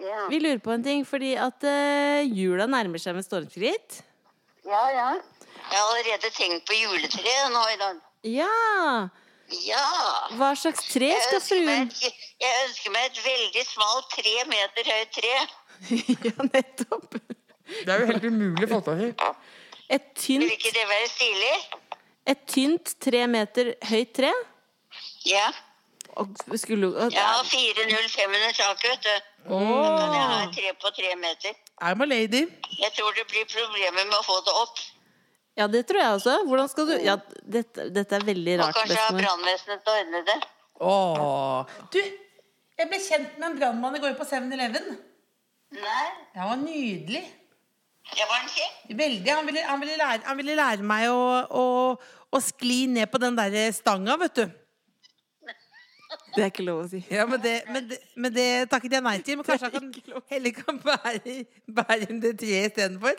[0.00, 4.00] Ja, vi lurer på en ting, fordi at uh, jula nærmer seg med stormskritt.
[4.64, 4.84] ja.
[4.96, 5.10] ja.
[5.70, 7.98] Jeg har allerede tenkt på juletreet nå i dag.
[8.26, 9.08] Ja!
[9.66, 9.84] Ja.
[10.38, 15.34] Hva slags tre skal fruen jeg ønsker meg et veldig smalt, tre meter høyt tre.
[16.26, 17.18] Ja, nettopp.
[17.70, 19.12] Det er jo helt umulig å få til.
[19.90, 21.54] Et Vil ikke det være stilig?
[22.30, 24.30] et tynt tre meter høyt tre.
[25.26, 25.46] Ja.
[26.58, 29.28] Skulle Jeg har 405 under taket, vet du.
[29.50, 31.54] Da kan jeg ha et tre på tre meter.
[31.80, 32.42] I'm a lady.
[32.78, 34.80] Jeg tror det blir problemer med å få det opp.
[35.58, 36.34] Ja, det tror jeg også.
[36.48, 38.74] Hvordan skal du Ja, dette, dette er veldig rart.
[38.76, 40.38] Og kanskje ha brannvesenet til å ordne det.
[40.80, 41.74] Åh.
[41.92, 42.00] Du,
[42.80, 44.94] jeg ble kjent med en brannmann i går på 7-Eleven.
[45.76, 47.24] Nei, Det var nydelig.
[48.10, 48.78] det var han kjekk.
[48.98, 49.30] Veldig.
[49.30, 51.20] Han ville, han ville, lære, han ville lære meg å,
[51.60, 51.64] å,
[52.30, 54.46] å skli ned på den der stanga, vet du.
[56.34, 57.00] Det er ikke lov å si.
[57.10, 59.38] Ja, men det, men det, men det takket jeg nei til.
[59.40, 61.38] Men kanskje han kan, heller kan bære,
[61.80, 63.18] bære inn det treet istedenfor?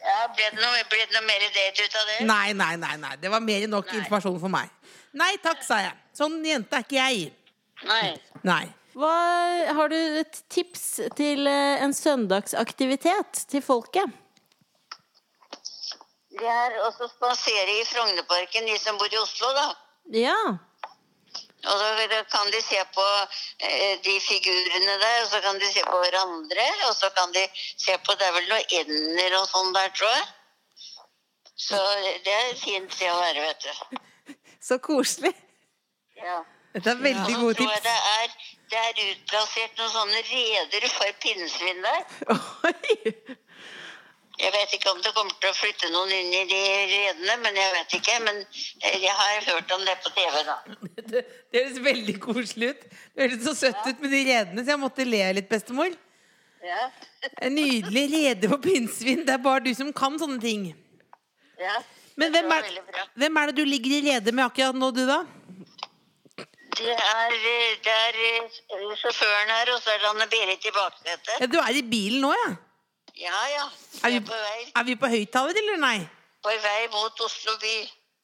[0.00, 2.18] Ja, ble det, noe, ble det noe mer date ut av det?
[2.28, 2.94] Nei, nei, nei.
[3.00, 3.14] nei.
[3.20, 4.00] Det var mer enn nok Nei.
[4.00, 4.70] informasjon for meg.
[5.20, 5.96] Nei takk, sa jeg.
[6.16, 7.32] Sånn jente er ikke jeg.
[7.88, 8.14] Nei.
[8.46, 8.64] Nei.
[8.96, 9.12] Hva,
[9.76, 10.86] har du et tips
[11.16, 14.16] til eh, en søndagsaktivitet til folket?
[16.40, 19.68] De er også spasere i Frognerparken, de som bor i Oslo, da.
[20.16, 20.36] Ja.
[21.60, 23.06] Og så kan de se på
[23.68, 26.68] eh, de figurene der, og så kan de se på hverandre.
[26.88, 30.14] Og så kan de se på Det er vel noen ender og sånn der, tror
[30.14, 30.28] jeg.
[31.60, 31.80] Så
[32.24, 34.00] det er et fint sted å være, vet du.
[34.68, 35.34] Så koselig.
[36.16, 36.40] Ja.
[36.74, 37.38] Dette er veldig ja.
[37.42, 37.86] gode tror jeg tips.
[37.86, 38.34] det er,
[38.70, 42.02] det er utplassert noen sånne reder for pinnsvin der.
[42.70, 43.38] Oi.
[44.40, 47.58] Jeg vet ikke om det kommer til å flytte noen inn i de redene, men
[47.60, 48.16] jeg vet ikke.
[48.24, 50.58] Men eh, jeg har hørt om det på TV, da.
[51.10, 52.82] Det, det høres veldig koselig ut.
[52.86, 55.96] Det høres så søtt ut med de redene, så jeg måtte le litt, bestemor.
[56.64, 56.90] Ja.
[57.44, 59.26] En nydelig rede på pinnsvin.
[59.26, 60.70] Det er bare du som kan sånne ting.
[61.60, 61.80] ja.
[62.20, 62.66] Men hvem er,
[63.16, 65.22] hvem er det du ligger i rede med akkurat nå, du, da?
[66.76, 67.36] Det er,
[67.84, 68.58] det er eh,
[69.00, 71.32] sjåføren her, og så er det Anne-Berit i baksetet.
[71.40, 72.50] Ja, du er i bilen nå, ja?
[73.20, 73.64] Ja, ja.
[74.04, 75.98] Er Jeg vi, på vei, er vi på høyttaler, eller nei?
[76.42, 77.74] på vei mot Oslo by.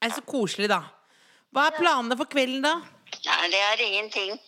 [0.01, 0.79] Det er så koselig, da.
[1.53, 2.75] Hva er planene for kvelden, da?
[3.27, 4.39] Nei, det er ingenting.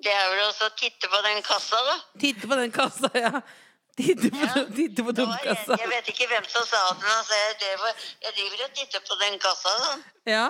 [0.00, 1.96] Det er vel også å titte på den kassa, da.
[2.20, 3.40] Titte på den kassa, ja.
[4.00, 4.64] Titte på, Ja.
[4.78, 5.76] titte på var dumkassa.
[5.80, 8.76] jeg vet ikke hvem som sa det, men altså, jeg, det var, jeg driver og
[8.78, 9.90] titter på den kassa, da.
[10.30, 10.44] Ja.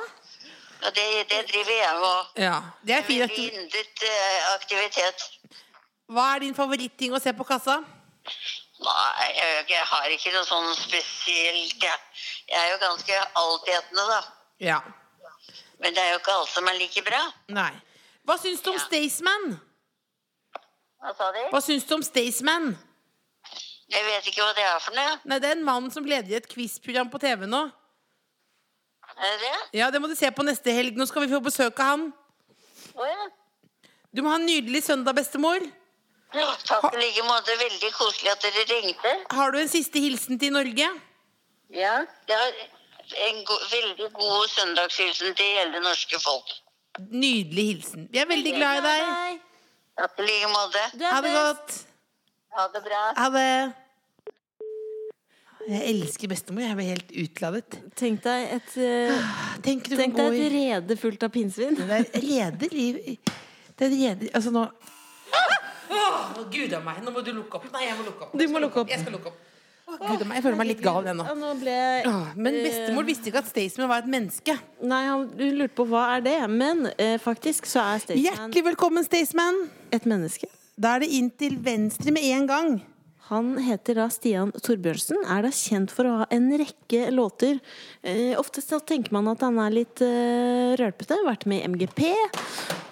[0.81, 2.59] Og det, det driver jeg med ja.
[2.87, 3.25] Det er fint.
[3.31, 5.25] Veldig yndet eh, aktivitet.
[6.11, 7.81] Hva er din favoritting å se på kassa?
[8.81, 11.83] Nei, jeg, jeg har ikke noe sånn spesielt.
[11.85, 11.99] Jeg,
[12.49, 14.21] jeg er jo ganske altetende, da.
[14.65, 14.79] Ja.
[15.81, 17.21] Men det er jo ikke alt som er like bra.
[17.53, 17.73] Nei.
[18.29, 18.85] Hva syns du om Ja.
[18.87, 19.47] Staysman?
[21.01, 21.45] Hva sa de?
[21.53, 22.71] Hva syns du om Staysman?
[23.91, 25.15] Jeg vet ikke hva det er for noe.
[25.27, 27.65] Nei, det er en mann som leder i et quizprogram på TV nå.
[29.17, 29.57] Er det det?
[29.81, 30.97] Ja, Det må du se på neste helg.
[30.97, 32.05] Nå skal vi få besøk av han.
[32.95, 33.27] Å ja.
[34.15, 35.65] Du må ha en nydelig søndag, bestemor.
[36.35, 36.49] Ja.
[36.67, 37.57] Takk i like måte.
[37.61, 39.15] Veldig koselig at dere ringte.
[39.35, 40.89] Har du en siste hilsen til Norge?
[41.75, 41.97] Ja.
[42.29, 42.53] Jeg har
[43.29, 46.57] en go veldig god søndagshilsen til hele det norske folk.
[47.11, 48.09] Nydelig hilsen.
[48.13, 49.45] Vi er veldig glad i deg.
[50.01, 50.83] Takk i like måte.
[51.05, 51.79] Ha det godt.
[52.57, 53.03] Ha det bra.
[53.19, 53.51] Ha det.
[55.71, 56.65] Jeg elsker bestemor.
[56.65, 57.77] Jeg ble helt utladet.
[57.99, 61.77] Tenk deg et, uh, Tenk tenk deg et rede fullt av pinnsvin.
[61.77, 63.19] Det er reder i
[63.77, 64.65] Det er reder Altså nå
[65.91, 67.01] Å, Gud a meg.
[67.05, 67.71] Nå må du lukke opp.
[67.75, 68.37] Nei, jeg må lukke opp.
[68.39, 68.93] Du må lukke opp.
[68.93, 69.47] Jeg skal lukke opp.
[69.91, 70.23] Å, Gud.
[70.23, 71.27] Jeg føler meg litt gal ennå.
[71.27, 71.75] Ja, nå ble
[72.07, 74.55] Åh, Men bestemor visste ikke at Staysman var et menneske.
[74.87, 78.65] Nei, han hun lurte på hva er det Men eh, faktisk så er Staysman Hjertelig
[78.71, 79.65] velkommen, Staysman.
[79.91, 80.47] et menneske.
[80.81, 82.71] Da er det inn til venstre med en gang.
[83.31, 87.61] Han heter da Stian Torbjørnsen, er da kjent for å ha en rekke låter.
[88.03, 92.03] Eh, ofte så tenker man at han er litt eh, rølpete, vært med i MGP.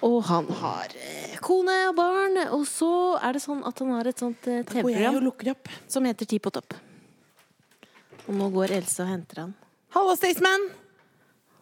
[0.07, 2.39] Og han har eh, kone og barn.
[2.55, 5.21] Og så er det sånn at han har et sånt eh, Går jeg og TV-program
[5.27, 5.73] lukker opp.
[5.91, 6.79] som heter Ti på topp.
[8.29, 9.55] Og nå går Else og henter han.
[9.91, 10.69] Hallo, Staysman.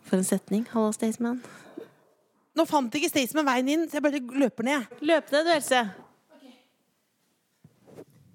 [0.06, 0.68] For en setning.
[0.76, 1.42] Hallo, Staysman.
[2.54, 5.00] Nå fant ikke Staysman veien inn, så jeg bare løper ned.
[5.02, 5.88] Løp ned, du, Else.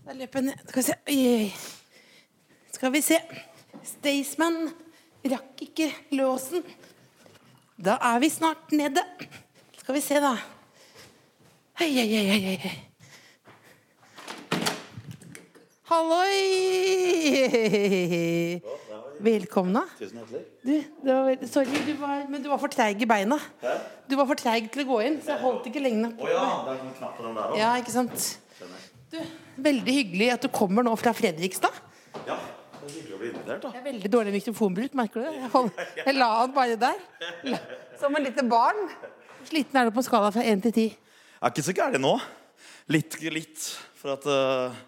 [0.03, 0.63] Da løper jeg ned.
[0.69, 0.95] Skal vi se.
[1.09, 1.53] Oi, oi.
[2.75, 3.19] Skal vi se.
[3.87, 4.57] Staysman
[5.23, 5.87] Rakk ikke
[6.19, 6.65] låsen.
[7.79, 9.03] Da er vi snart nede.
[9.79, 10.35] Skal vi se, da.
[11.79, 12.73] Hei, hei, hei, hei.
[15.93, 16.35] Halloi!
[19.23, 19.85] Velkomna.
[19.99, 20.43] Tusen hjertelig.
[20.63, 20.75] Du,
[21.07, 23.39] det var, veldig, sorry, du var, men du var for treig i beina.
[24.11, 26.19] Du var for treig til å gå inn, så jeg holdt ikke lenge nok.
[26.19, 27.61] Oh, ja, det er en knapp på den der også.
[27.63, 28.42] Ja, ikke sant?
[29.13, 29.19] Du,
[29.61, 31.75] veldig hyggelig at du kommer nå fra Fredrikstad.
[32.25, 32.39] Ja,
[32.79, 33.73] det er hyggelig å bli invitert, da.
[33.75, 35.35] Det er veldig dårlig mikrofonbruk, merker du det?
[35.43, 35.73] Jeg,
[36.07, 37.03] jeg la han bare der.
[38.01, 38.81] Som en lite barn.
[39.51, 40.87] Sliten er du på en skala fra 1 til 10.
[40.97, 42.15] Jeg er ikke så gæren nå.
[42.95, 43.69] Litt, litt.
[44.01, 44.81] For at uh,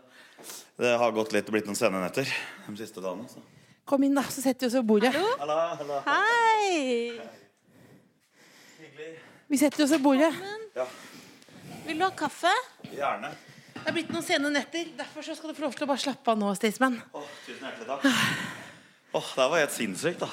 [0.80, 3.28] det har gått litt og blitt noen sene netter de siste dagene.
[3.28, 3.44] Så.
[3.84, 5.12] Kom inn, da, så setter vi oss ved bordet.
[5.42, 6.00] Hallo, hallo.
[6.08, 7.20] Hei!
[9.52, 10.32] Vi setter oss ved bordet.
[10.74, 10.88] Ja,
[11.84, 12.52] Vil du ha kaffe?
[12.88, 13.36] gjerne.
[13.84, 14.86] Det er blitt noen sene netter.
[14.96, 16.94] Derfor så skal du få lov til å bare slappe av nå, Staysman.
[17.12, 18.06] Åh, tusen hjertelig takk.
[19.14, 20.28] Åh, det var helt sinnssykt, da.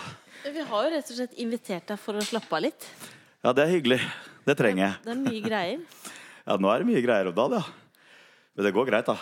[0.47, 2.87] Vi har jo rett og slett invitert deg for å slappe av litt.
[3.43, 3.99] Ja, det er hyggelig.
[4.47, 4.93] Det trenger jeg.
[5.03, 5.85] Det er mye greier.
[6.41, 8.07] Ja, nå er det mye greier om dagen, ja.
[8.57, 9.13] Men det går greit, da.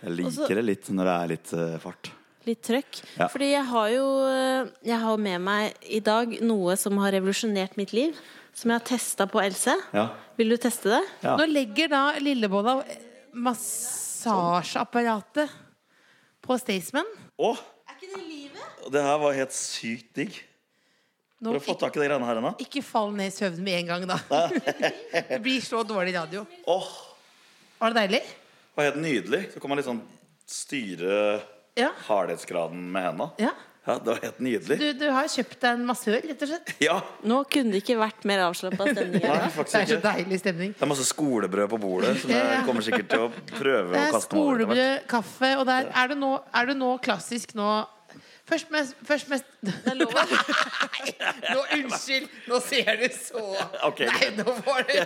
[0.00, 2.10] Jeg Også- liker det litt når det er litt uh, fart.
[2.48, 2.98] Litt trøkk.
[3.20, 3.28] Ja.
[3.30, 7.78] Fordi jeg har jo eh, Jeg har med meg i dag noe som har revolusjonert
[7.78, 8.18] mitt liv.
[8.50, 9.76] Som jeg har testa på Else.
[9.94, 10.08] Ja.
[10.38, 11.00] Vil du teste det?
[11.22, 11.36] Ja.
[11.38, 12.80] Nå legger da Lillebolla
[13.36, 15.50] massasjeapparatet
[16.46, 17.04] på Staysman.
[17.38, 17.56] Åh,
[17.88, 18.62] Er ikke det livet?
[18.92, 20.38] det her var helt sykt digg.
[21.40, 22.54] Nå, Har du fått tak i de greiene her ennå?
[22.62, 24.16] ikke fall ned i søvn med en gang, da.
[25.28, 26.46] det blir så dårlig radio.
[26.66, 26.88] Åh,
[27.78, 28.22] Var det deilig?
[28.24, 29.42] det var helt nydelig.
[29.52, 29.98] Så kan man liksom
[30.48, 31.40] styre
[31.76, 31.90] Ja.
[32.08, 33.30] hardhetsgraden med henda.
[33.38, 33.50] ja.
[33.86, 34.76] Ja, det var helt nydelig.
[34.80, 36.72] Du, du har kjøpt deg en massør, rett og slett.
[36.82, 39.22] Ja, Nå kunne det ikke vært mer avslappa stemning.
[39.22, 39.50] nei.
[39.56, 40.72] Det er så deilig stemning.
[40.74, 44.34] Det er masse skolebrød på bordet, som jeg kommer sikkert til å prøve å kaste
[44.34, 44.64] meg over.
[44.64, 47.68] skolebrød, kaffe, og der er det nå, er det nå klassisk nå
[48.46, 50.12] Først med, først med Det er lov.
[51.54, 52.28] Nå, Unnskyld!
[52.46, 53.40] Nå ser du så
[53.88, 55.00] okay, Nei, nå var det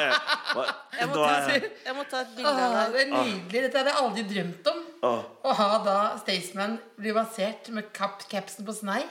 [1.00, 2.92] Jeg må ta, jeg må ta et bilde av deg.
[2.94, 3.62] Det er nydelig.
[3.66, 4.78] Dette hadde jeg aldri drømt om.
[5.10, 9.02] Å ha da Staysman bli basert med kapp, capsen på snei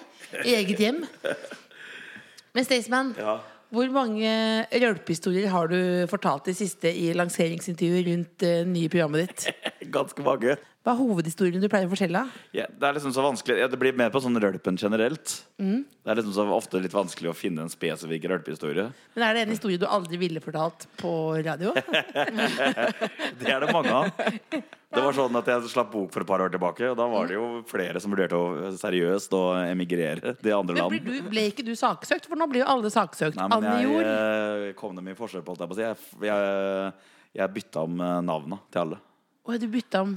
[0.41, 1.03] i eget hjem.
[2.55, 3.37] Men Staysman, Ja.
[3.75, 4.31] hvor mange
[4.71, 5.77] rølpehistorier har du
[6.11, 9.51] fortalt i siste i lanseringsintervjuet rundt det nye programmet ditt?
[9.97, 10.55] Ganske mange.
[10.85, 12.19] Hva er hovedhistorien du pleier å fortelle?
[12.53, 15.31] Ja, det er liksom så vanskelig ja, Det blir mer på sånn rølpen generelt.
[15.57, 15.79] Mm.
[15.81, 18.91] Det er liksom så ofte litt vanskelig å finne en spesifikk rølpehistorie.
[19.15, 21.73] Men Er det en historie du aldri ville fortalt på radio?
[23.41, 24.11] Det er det mange av.
[24.95, 27.33] Det var sånn at Jeg slapp bok for et par år tilbake, og da var
[27.33, 31.47] det jo flere som vurderte å seriøst å emigrere til andre Men ble, du, ble
[31.49, 32.29] ikke du saksøkt?
[32.29, 33.41] For nå blir jo alle saksøkt.
[33.41, 35.89] Nei, men jeg, eh, kom dem i forskjell på, holdt jeg på å si.
[35.89, 39.01] Jeg, jeg, jeg bytta om eh, navna til alle.
[39.45, 40.15] Å, du bytta om.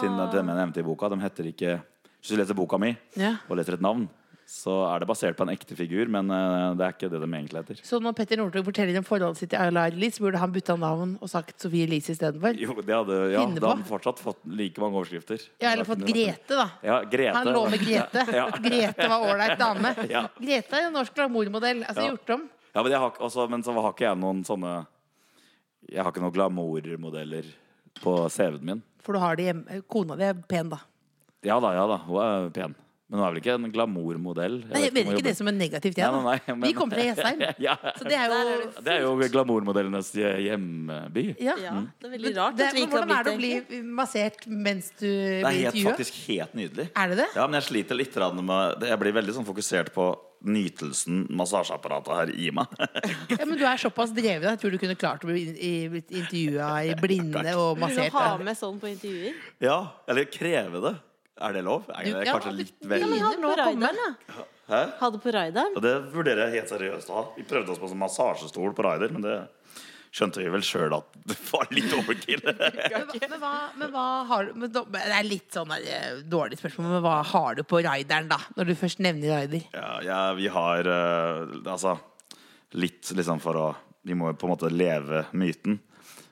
[0.00, 1.08] Til til dem jeg nevnte i boka.
[1.08, 1.78] De heter ikke
[2.20, 3.36] Hvis du leser boka mi Ja.
[3.48, 4.08] og leser et navn,
[4.46, 7.26] så er det basert på en ekte figur, men eh, det er ikke det de
[7.26, 7.80] egentlig heter.
[7.82, 11.16] Så når Petter Northug forteller om forholdet sitt til Ayla Arlis, burde han bytta navn
[11.20, 12.54] og sagt Sofie Elise istedenfor?
[12.58, 13.66] Jo, det hadde, ja, Finne da på.
[13.72, 15.42] hadde han fortsatt fått like mange overskrifter.
[15.62, 16.68] Ja, eller fått Grete, da.
[16.86, 17.34] Ja, Grete.
[17.40, 18.26] Han lå med Grete.
[18.38, 18.46] Ja.
[18.68, 19.94] Grete var ålreit dame.
[20.10, 20.24] Ja.
[20.38, 21.82] Grete er en norsk glamourmodell.
[21.88, 22.10] Altså Ja.
[22.14, 22.48] gjort om.
[22.74, 24.86] Ja, men, jeg har, ikke- også, men så har ikke jeg noen sånne
[25.90, 27.44] Jeg har ikke noen glamourmodeller
[28.02, 28.82] på CV-en min.
[29.02, 29.80] For du har det hjemme.
[29.92, 30.80] Kona di er pen, da.
[31.46, 32.74] Ja da, ja da, hun er pen.
[33.08, 34.54] Men hun er vel ikke en glamourmodell?
[34.66, 36.96] Nei, jeg mener ikke det som er negativt, Ja, Nei, nei, nei, men- Vi kommer
[36.98, 37.38] fra Jessheim.
[37.66, 37.76] ja.
[37.94, 41.24] Så det er jo det er jo glamourmodellenes hjemby.
[41.38, 41.54] ja.
[41.62, 45.06] Ja, det er veldig rart Det, men hvordan er det å bli massert mens du
[45.06, 46.88] Det er helt, faktisk helt nydelig.
[46.96, 47.28] Er det det?
[47.38, 48.82] Ja, men jeg sliter litt med.
[48.90, 50.08] Jeg blir veldig sånn fokusert på
[50.46, 52.66] nytelsen massasjeapparatet her i meg.
[53.38, 54.50] Ja, men du er såpass dreven.
[54.50, 58.12] Jeg tror du kunne klart å bli i- intervjua i blinde og Vil du massert.
[58.18, 59.34] ha med sånn på intervjuer?
[59.62, 60.94] ja, eller kreve det.
[61.36, 61.84] Er det lov?
[61.92, 64.14] Er Du- det ja, kanskje du- litt ja, men Ha det nå på da.
[64.68, 64.80] Hæ?
[64.98, 65.76] Ha det på raideren.
[65.76, 67.24] Og det vurderer jeg helt seriøst da.
[67.36, 69.48] Vi prøvde oss på en massasjestol på Raider, men det
[70.16, 72.40] skjønte vi vel sjøl at det var litt overkill.
[72.46, 76.56] Men, men, hva, men hva har du men Det er litt sånn der, eh, dårlig
[76.58, 78.38] spørsmål, men hva har du på raideren, da?
[78.56, 79.62] Når du først nevner raider.
[79.74, 81.98] Ja, ja, vi har uh, Altså
[82.72, 83.66] litt liksom for å
[84.06, 85.80] Vi må jo på en måte leve myten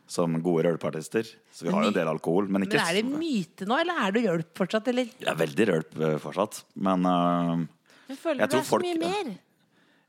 [0.06, 1.28] som gode rølpartister.
[1.52, 4.02] Så vi har jo en del alkohol, men ikke Men er det myte nå, eller
[4.04, 5.08] er du rølp fortsatt, eller?
[5.20, 6.60] Jeg er veldig rølp eh, fortsatt.
[6.74, 7.64] Men uh,
[8.10, 9.32] Jeg føler tror er så mye mer.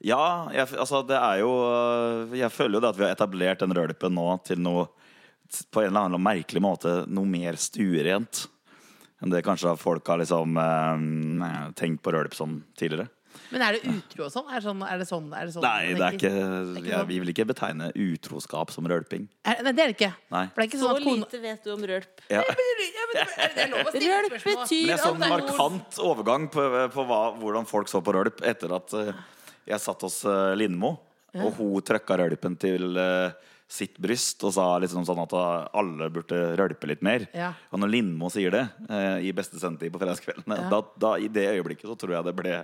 [0.05, 3.63] ja, jeg, altså det er jo øh, Jeg føler jo det at vi har etablert
[3.63, 4.89] den rølpen nå til noe
[5.71, 8.49] På en eller annen merkelig måte noe mer stuerent
[9.23, 13.07] enn det kanskje folk har liksom eh, tenkt på rølp som tidligere.
[13.51, 14.47] Men er det utro og sånn?
[14.49, 16.95] Er det sånn, er det sånn, er det sånn Nei, det er ikke, ikke jeg,
[16.95, 17.07] sånn.
[17.09, 19.27] vi vil ikke betegne utroskap som rølping.
[19.45, 20.11] Er, nei, det er det ikke.
[20.35, 20.43] Nei.
[20.51, 22.25] For det er ikke Så sånn at kona lite vet du om rølp.
[22.33, 22.43] Ja.
[22.45, 24.61] Ja, men Er det lov å stille Rølp spørsmål?
[24.65, 28.15] betyr Men jeg så en er markant overgang på, på hva, hvordan folk så på
[28.15, 29.11] rølp etter at eh,
[29.71, 30.95] jeg satt hos eh, Lindmo,
[31.35, 33.33] og hun trøkka rølpen til eh,
[33.67, 35.33] sitt bryst og sa liksom sånn at
[35.73, 37.25] alle burde rølpe litt mer.
[37.35, 37.49] Ja.
[37.73, 41.47] Og når Lindmo sier det eh, i beste sendetid på fredagskveldene, da, da, i det
[41.55, 42.59] øyeblikket så tror jeg det ble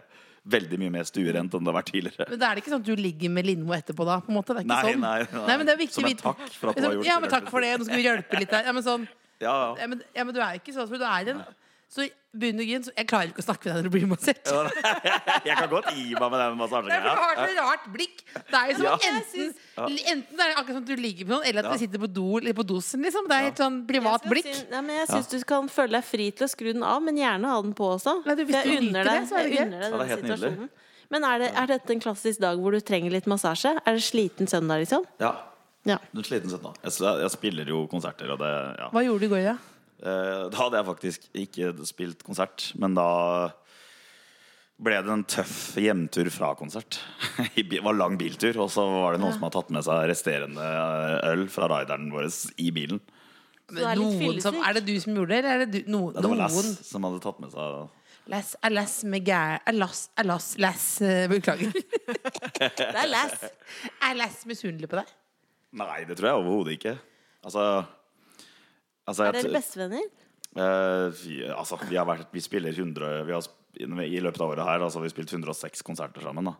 [0.50, 2.26] veldig mye mer stuerent enn det har vært tidligere.
[2.32, 4.20] Men da er det ikke sånn at du ligger med Lindmo etterpå, da?
[4.26, 5.02] på en måte, det er ikke Nei, sånn.
[5.06, 5.58] nei, nei.
[5.58, 7.10] men det er viktig Som en takk for at du har gjort det.
[7.12, 7.74] Ja, men takk for det.
[7.78, 8.66] Nå skal vi hjelpe litt her.
[8.66, 9.08] Ja, men sånn
[9.42, 9.70] Ja, ja.
[9.84, 11.44] Ja, men, ja, men du er ikke sånn, du er en
[11.92, 14.48] Så begynner bunn så Jeg klarer ikke å snakke med deg når du blir massert.
[15.50, 16.88] Jeg kan godt gi meg med den massasjen.
[16.88, 18.22] Du har så rart blikk.
[18.38, 18.94] Det er jo som Ja.
[19.10, 19.50] enten,
[20.14, 21.74] enten det er akkurat som at du ligger på noen, eller at Ja.
[21.76, 23.04] du sitter på do eller på dosen.
[23.04, 23.28] Liksom.
[23.28, 24.48] Det er et sånn privat Jeg blikk.
[24.56, 27.02] si- Nei, men jeg syns du kan føle deg fri til å skru den av,
[27.04, 28.16] men gjerne ha den på også.
[28.26, 30.70] Nei, du, hvis jeg unner deg, jeg Ja, den situasjonen.
[31.12, 33.76] Men er, det, er dette en klassisk dag hvor du trenger litt massasje?
[33.86, 35.04] Er det sliten søndag, liksom?
[35.20, 35.36] Ja.
[35.84, 35.98] Ja.
[36.14, 36.78] Du er sliten søndag.
[36.86, 38.88] Jeg, jeg spiller jo konserter, og det ja.
[38.94, 39.58] Hva gjorde du i går, da?
[39.58, 39.58] Eh,
[40.02, 43.08] Da hadde jeg faktisk ikke spilt konsert, men da
[44.82, 47.00] ble det en tøff hjemtur fra konsert.
[47.56, 50.68] Det var lang biltur, og så var det noen som hadde tatt med seg resterende
[50.68, 52.30] eh, øl fra rideren vår
[52.62, 53.02] i bilen.
[53.72, 55.92] Men det er Noen som, er det du som gjorde det, eller er det du,
[55.94, 56.42] no, Ja, det var?
[56.42, 57.98] Lass som hadde tatt med seg
[58.32, 59.38] Lass er lass med gæ...
[59.68, 61.72] Er lass, er lass, lass eh, Beklager.
[62.62, 63.48] Det er Lass.
[64.06, 65.10] Er lass misunnelig på deg?
[65.82, 66.94] Nei, det tror jeg overhodet ikke.
[67.48, 67.64] Altså,
[69.10, 70.10] altså Er dere bestevenner?
[70.52, 73.46] Uh, vi, altså, vi har vært Vi spiller 100 vi har,
[74.04, 76.52] I løpet av året her altså, har vi spilt 106 konserter sammen.
[76.52, 76.58] Da.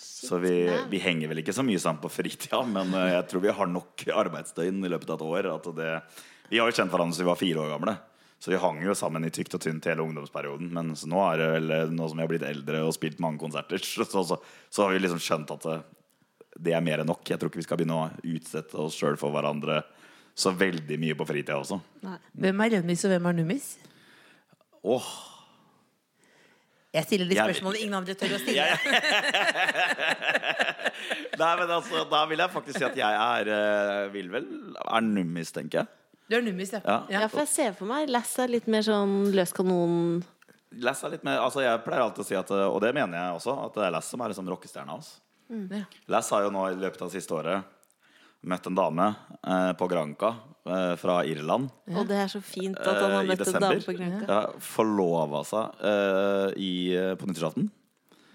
[0.00, 0.52] Så vi,
[0.90, 3.70] vi henger vel ikke så mye sammen på fritida, men eh, jeg tror vi har
[3.70, 5.74] nok arbeidsdøgn i løpet av et år.
[5.76, 5.90] Det,
[6.52, 7.96] vi har jo kjent hverandre siden vi var fire år gamle.
[8.40, 10.70] Så vi hang jo sammen i tykt og tynt hele ungdomsperioden.
[10.72, 13.20] Men så nå, er det vel, eh, nå som vi har blitt eldre og spilt
[13.20, 15.78] mange konserter, så, så, så, så har vi liksom skjønt at det,
[16.68, 17.24] det er mer enn nok.
[17.28, 19.82] Jeg tror ikke vi skal begynne å utsette oss sjøl for hverandre
[20.34, 21.80] så veldig mye på fritida også.
[22.32, 23.66] Hvem er rømmis, og hvem er nummis?
[24.84, 25.10] Åh,
[26.94, 28.64] Jeg stiller de spørsmålene ingen andre tør å stille.
[31.40, 34.46] Nei, men altså, Da vil jeg faktisk si at jeg er eh, Vil vel
[34.80, 35.90] er nummis, tenker jeg.
[36.30, 36.80] Du er nummis, ja.
[36.84, 36.98] Ja.
[37.10, 40.20] Ja, for jeg ser for meg Lass er litt mer sånn løs kanon.
[40.82, 43.38] Lass er litt mer Altså, jeg pleier alltid å si at Og det mener jeg
[43.38, 45.08] også, at det er Lass som er liksom rockestjerna hans.
[45.50, 45.84] Mm.
[46.10, 47.76] Lass har jo nå i løpet av det siste året
[48.48, 49.08] møtt en dame
[49.44, 50.30] eh, på Granca
[50.64, 53.84] eh, fra Irland Og det er så fint at han har eh, møtt en dame
[53.84, 54.24] på Granca.
[54.28, 57.70] Ja, Forlova seg eh, i, eh, på nyttårsaften.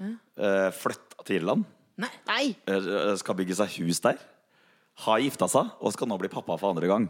[0.01, 1.65] Eh, flytta til Irland.
[2.01, 2.11] Nei.
[2.27, 2.45] Nei!
[3.21, 4.19] skal bygge seg hus der.
[5.05, 7.07] Har gifta seg og skal nå bli pappa for andre gang.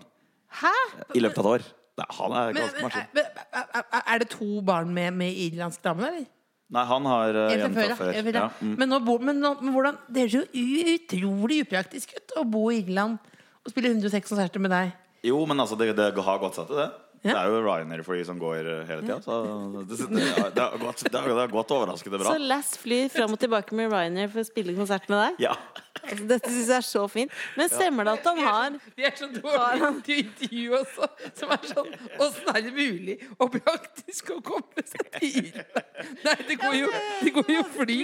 [0.61, 0.73] Hæ?
[1.17, 1.67] I løpet av et år.
[1.95, 4.01] Nei, han er ganske men, maskin.
[4.01, 6.25] er det to barn med, med irlandsk dame, eller?
[6.73, 8.73] Nei, han har uh, fra fra før, Ja, mm.
[8.79, 10.63] Men, nå men, nå, men hvordan Det høres jo
[10.95, 13.19] utrolig upraktisk ut å bo i England
[13.65, 14.93] og spille 106 konserter med deg.
[15.25, 16.89] Jo, men altså, det, det har gått seg til det.
[17.25, 17.33] Ja.
[17.33, 19.17] Det er jo Ryanair-fly som går uh, hele tida.
[19.25, 19.39] Så
[19.73, 20.09] det, det,
[20.53, 22.35] det, har gått, det, har, det har gått overraskende bra.
[22.35, 25.41] Så Lass flyr fram og tilbake med Ryanair for å spille konsert med deg?
[25.47, 25.55] Ja.
[26.05, 27.31] Altså, dette syns jeg er så fint.
[27.57, 31.07] Men stemmer det at han har Vi er så dårlige til intervju også,
[31.39, 31.87] som er sånn
[32.21, 35.47] Åssen er det mulig og praktisk å komme seg til
[36.25, 36.89] Nei, det går jo,
[37.23, 37.97] det går jo fly.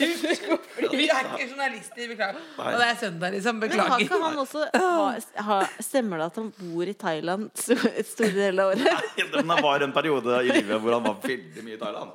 [0.00, 2.40] Vi er ikke journalister, beklager.
[2.56, 3.60] Og det er søndag, liksom.
[3.60, 4.04] Men har Beklager.
[4.06, 8.50] ikke han også ha, ha, Stemmer det at han bor i Thailand sto- store deler
[8.50, 9.26] hele året?
[9.36, 12.10] Men det var en periode i livet hvor han var veldig mye i Thailand.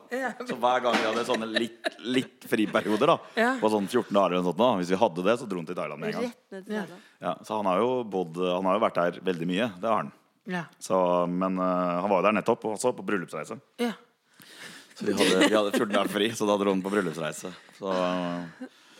[0.50, 3.52] Så hver gang vi hadde sånne litt, litt friperioder, da, Ja.
[3.62, 5.70] på sånn 14 dager eller noe sånt, da, hvis vi hadde det, så dro han
[5.70, 6.34] til Thailand med en gang.
[6.58, 6.96] Thailand.
[7.24, 9.70] Ja, så han har jo bodd Han har jo vært der veldig mye.
[9.82, 10.12] Det har han.
[10.46, 10.64] Ja.
[10.78, 10.98] Så,
[11.32, 13.56] men uh, han var jo der nettopp, også på bryllupsreise.
[13.82, 13.94] Ja.
[14.96, 17.50] Så vi hadde, vi hadde 14 dager fri, så da dro han på bryllupsreise.
[17.80, 17.94] Så,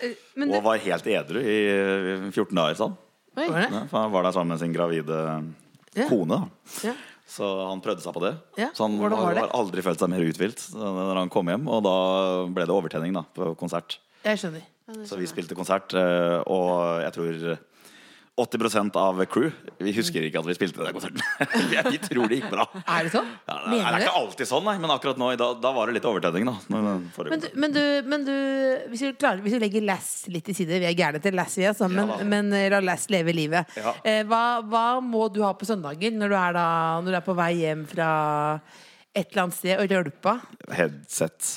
[0.04, 1.60] Eh, Men og var helt edru i
[2.36, 2.98] 14 dager, sa han.
[3.72, 5.20] Ja, for han var der sammen med sin gravide
[5.96, 6.08] Ja.
[6.10, 6.28] kone.
[6.28, 6.90] Da.
[6.90, 6.94] Ja.
[7.26, 8.34] Så han prøvde seg på det.
[8.62, 9.44] Ja, Så han har, var det?
[9.48, 11.66] har aldri følt seg mer uthvilt når han kom hjem.
[11.68, 11.96] Og da
[12.54, 13.98] ble det overtenning da, på konsert.
[14.26, 14.66] Jeg skjønner.
[15.10, 17.40] Så vi spilte konsert, eh, og jeg tror
[18.36, 21.22] 80% av crew Vi husker ikke at vi spilte den konserten.
[21.72, 22.66] Vi- tror det gikk bra.
[22.84, 23.30] Er det sånn?
[23.48, 25.96] Ja, det, det er ikke alltid sånn, nei, men akkurat nå, da, da var det
[25.98, 26.50] litt overtenning.
[26.50, 28.34] Da, Men du, men du, men du
[28.92, 31.56] hvis, du klarer, hvis du legger Lass litt til side Vi er gærne til Lass,
[31.60, 33.72] vi, altså, men, Ja men eh, la Lass leve livet.
[33.80, 33.96] Ja.
[34.04, 36.68] Eh, hva, hva må du ha på søndager når du er, da,
[37.06, 38.10] når du er på vei hjem fra
[39.16, 40.38] et eller annet sted og rølpa?
[40.76, 41.54] Headset,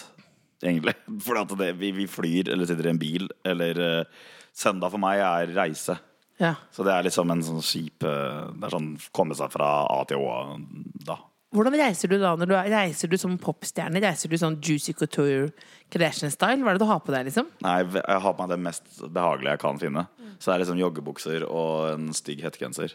[0.62, 0.94] egentlig.
[1.26, 3.26] For det, vi, vi flyr eller sitter i en bil.
[3.42, 5.94] Eller uh, Søndag for meg er reise.
[6.38, 6.54] Ja.
[6.74, 10.04] Så det er liksom en sånn skip eh, Det er sånn komme seg fra A
[10.06, 10.58] til Å
[11.06, 11.18] da.
[11.54, 12.34] Hvordan reiser du da?
[12.36, 14.02] når du er, Reiser du som popstjerne?
[14.04, 15.48] Reiser du sånn Juicy Couture
[15.88, 16.60] Kardashian-style?
[16.60, 17.48] Hva er det du har på deg, liksom?
[17.64, 20.04] Nei, jeg har på meg det mest behagelige jeg kan finne.
[20.36, 22.92] Så det er liksom joggebukser og en stygg hettegenser.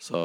[0.00, 0.20] Så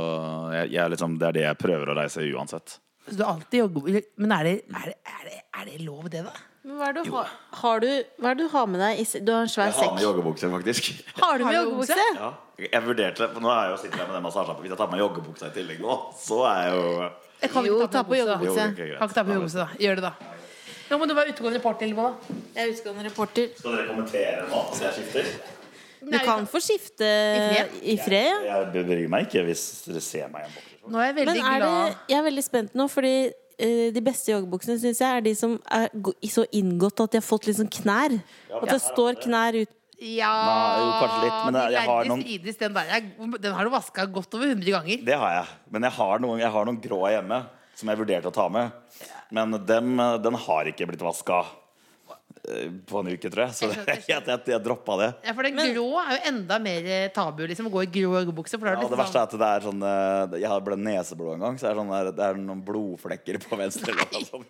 [0.56, 2.80] jeg, jeg liksom, det er det jeg prøver å reise uansett.
[3.10, 6.24] Så du alltid joggebukser Men er det, er, det, er, det, er det lov, det,
[6.30, 6.34] da?
[6.70, 7.30] Men hva er det du har,
[7.64, 7.88] har du,
[8.22, 9.00] hva er det du har med deg?
[9.02, 9.80] i Du har en svær sekk.
[9.82, 10.90] Jeg har med joggebukse, faktisk.
[11.24, 11.96] Har du med joggebukse?
[12.20, 12.28] Ja.
[12.62, 14.90] Jeg vurderte for Nå er jeg jo sitter jeg med den massasjen Hvis jeg tar
[14.92, 18.04] på meg joggebuksa i tillegg nå, så er jeg jo Jeg kan Jo, ikke ta
[18.06, 18.68] på joggebukse.
[18.76, 19.68] Kan ikke ta på joggebukse, da.
[19.82, 20.36] Gjør det, da.
[20.92, 22.38] Nå må du være utegående reporter, eller hva?
[22.54, 23.50] Jeg er utegående reporter.
[23.58, 25.34] Skal dere kommentere nå så jeg skifter?
[26.00, 27.78] Du kan få skifte fred?
[27.82, 28.46] i fred.
[28.46, 28.62] ja.
[28.62, 30.90] Jeg bryr meg ikke hvis dere ser meg i en bokser.
[30.90, 33.14] Nå er jeg Men er det, glad jeg er veldig spent nå, fordi
[33.60, 35.90] de beste joggebuksene synes jeg er de som er
[36.32, 38.16] så inngått at de har fått litt sånn knær.
[38.62, 39.76] At det står knær ut.
[40.00, 43.54] Ja Nei, jo, kanskje litt, men jeg- jeg har noen- Idris, den, der, jeg, den
[43.54, 45.04] har du vaska godt over 100 ganger.
[45.06, 45.48] Det har jeg.
[45.72, 47.46] Men jeg har noen, jeg har noen grå hjemme
[47.76, 48.72] som jeg vurderte å ta med.
[49.30, 51.46] Men dem, den har ikke blitt vaska
[52.90, 53.56] på en uke, tror jeg.
[53.58, 55.10] Så Jeg jeg jeg, jeg, droppa det.
[55.28, 58.14] Ja, for den grå er jo enda mer eh, tabu, liksom, å gå i grå
[58.20, 58.60] joggebukse.
[58.60, 61.34] Er Ja, det det liksom verste er at det er sånn eh, Jeg ble neseblå
[61.36, 64.20] en gang, så er sånn der, det er noen blodflekker på venstre lår.
[64.30, 64.46] Som,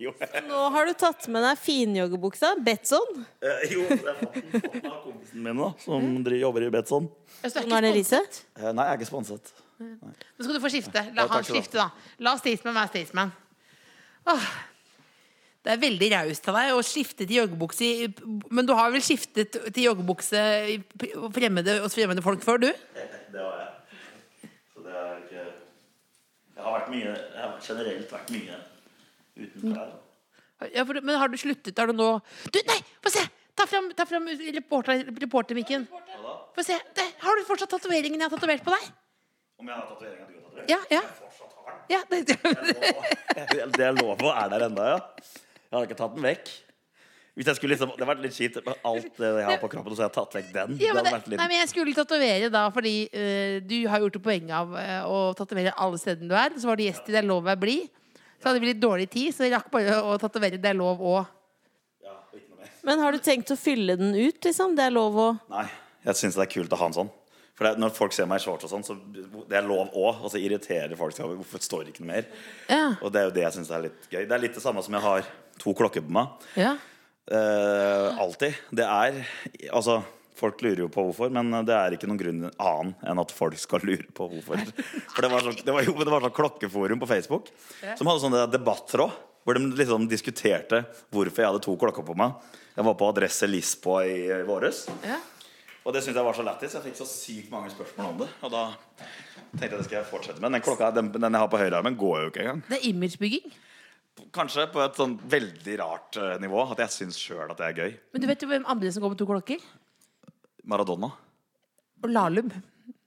[0.50, 2.54] Nå har du tatt med deg finjoggebuksa.
[2.66, 3.24] Betson.
[3.42, 7.10] Eh, jo, det er kompisen min, da, som jobber i Betson.
[7.42, 8.22] Ja, så er Nå er det Riise.
[8.60, 9.54] Eh, Nei, jeg er ikke sponset.
[9.80, 11.06] Nå skal du få skifte.
[11.16, 11.90] La Ja, han skifte, da.
[12.26, 13.32] La Staysman være Staysman.
[14.30, 14.50] Åh.
[15.70, 18.08] Det er veldig raust av deg å skifte til joggebukse i-
[18.50, 20.40] Men du har vel skiftet til joggebukse
[21.36, 22.72] fremmede, hos fremmede folk før, du?
[23.34, 24.50] Det har jeg.
[24.74, 25.44] Så det er ikke
[26.56, 28.56] Jeg har vært mye Jeg har generelt vært mye
[29.38, 29.92] uten klær.
[30.74, 31.78] Ja, for, men har du sluttet?
[31.78, 32.08] Har du nå
[32.50, 32.80] Du, nei!
[33.06, 33.22] Få se!
[33.60, 35.86] Ta fram, ta fram reporter, reportermikken.
[36.56, 36.80] Få se.
[36.98, 38.90] Det, har du fortsatt tatoveringen jeg har tatovert på deg?
[39.60, 40.72] Om jeg har tatoveringa du har tatovert?
[40.72, 41.02] Ja, ja.
[41.20, 41.86] Fortsatt har den.
[41.94, 42.18] ja det,
[43.78, 45.00] Det er lov å er der ennå, ja.
[45.70, 46.52] Jeg hadde ikke tatt den vekk.
[47.38, 48.58] Hvis jeg skulle liksom, Det hadde vært litt kjipt.
[48.66, 50.74] med Alt det jeg har på kroppen, så har jeg tatt vekk den.
[50.82, 54.04] ja, men det det, litt nei, men jeg skulle tatovere da fordi uh, du har
[54.04, 56.58] gjort et poeng av uh, å tatovere alle stedene du er.
[56.60, 57.86] Så var du gjest i Det er lov å være blid.
[58.40, 61.00] Så hadde vi litt dårlig tid, så jeg rakk bare å tatovere Det er lov
[61.00, 61.30] òg.
[62.04, 62.66] ja, og.
[62.84, 64.76] Men har du tenkt å fylle den ut, liksom?
[64.76, 65.68] Det er lov å Nei,
[66.08, 67.14] jeg syns det er kult å ha en sånn.
[67.60, 68.96] For det, Når folk ser meg i shorts og sånn, så
[69.52, 70.22] det er lov òg.
[70.24, 72.30] Og så irriterer folk seg over hvorfor står ikke noe mer.
[72.72, 72.86] Ja.
[73.04, 74.24] Og det er jo det jeg syns er litt gøy.
[74.24, 75.28] Det er litt det samme som jeg har
[75.60, 76.48] to klokker på meg.
[76.56, 76.78] ja.
[77.30, 78.56] Eh, alltid.
[78.74, 79.20] Det er
[79.76, 80.00] Altså,
[80.40, 83.60] folk lurer jo på hvorfor, men det er ikke noen grunn annen enn at folk
[83.62, 84.64] skal lure på hvorfor.
[85.14, 87.52] For det var sånn, det var, jo, det var sånn klokkeforum på Facebook
[88.00, 89.14] som hadde sånn debattråd.
[89.46, 90.82] Hvor de liksom diskuterte
[91.14, 92.34] hvorfor jeg hadde to klokker på meg.
[92.76, 94.88] Jeg var på Adresse Lisboa i våres.
[95.06, 95.20] ja.
[95.86, 96.76] Og det syntes jeg var så lættis.
[96.76, 98.30] Jeg fikk så sykt mange spørsmål om det.
[98.44, 98.64] Og da
[99.54, 100.54] tenkte jeg det skal jeg fortsette med.
[100.58, 102.64] Den klokka den, den jeg har på høyrearmen, går jo ikke engang.
[102.68, 103.54] Det er imagebygging.
[104.36, 107.78] Kanskje på et sånn veldig rart eh, nivå at jeg syns sjøl at det er
[107.86, 107.94] gøy.
[108.14, 109.64] Men du vet jo hvem andre som går med to klokker?
[110.70, 111.14] Maradona.
[112.04, 112.52] Og Lahlum.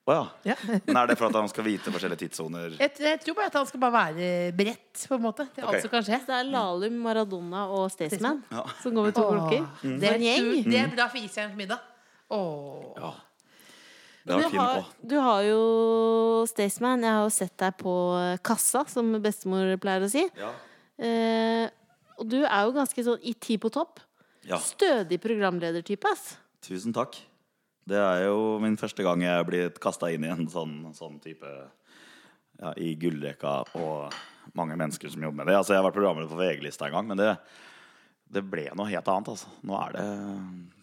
[0.03, 0.23] Å ja.
[0.51, 0.57] Ja.
[0.89, 2.75] Men er det for at han skal vite forskjellige tidssoner?
[2.81, 5.69] Jeg, jeg tror bare at han skal bare være beredt på en måte til okay.
[5.69, 6.19] alt som kan skje.
[6.27, 8.65] Det er Lahlum, Maradona og Staysman Ja.
[8.83, 9.69] som går med to klokker.
[9.85, 10.53] Det, er en gjeng.
[10.67, 11.92] det er bra for isjernens middag.
[12.33, 13.21] Åh.
[14.23, 15.63] Det var Du fin har, du har jo
[16.47, 17.03] Staysman.
[17.03, 17.95] Jeg har jo sett deg på
[18.47, 20.23] kassa, som bestemor pleier å si.
[20.39, 20.53] ja.
[21.03, 21.65] Eh,
[22.21, 23.99] og du er jo ganske sånn i tid på topp.
[24.47, 24.59] ja.
[24.63, 26.13] Stødig programledertype.
[26.63, 27.17] Tusen takk.
[27.89, 31.17] Det er jo min første gang jeg er blitt kasta inn i en sånn, sånn
[31.25, 31.49] type
[32.61, 34.15] ja, I gullrekka og
[34.55, 35.57] mange mennesker som jobber med det.
[35.59, 37.33] Altså, jeg har vært programleder på VG-lista en gang, men det,
[38.31, 39.33] det ble noe helt annet.
[39.35, 39.51] Altså.
[39.67, 40.07] Nå er det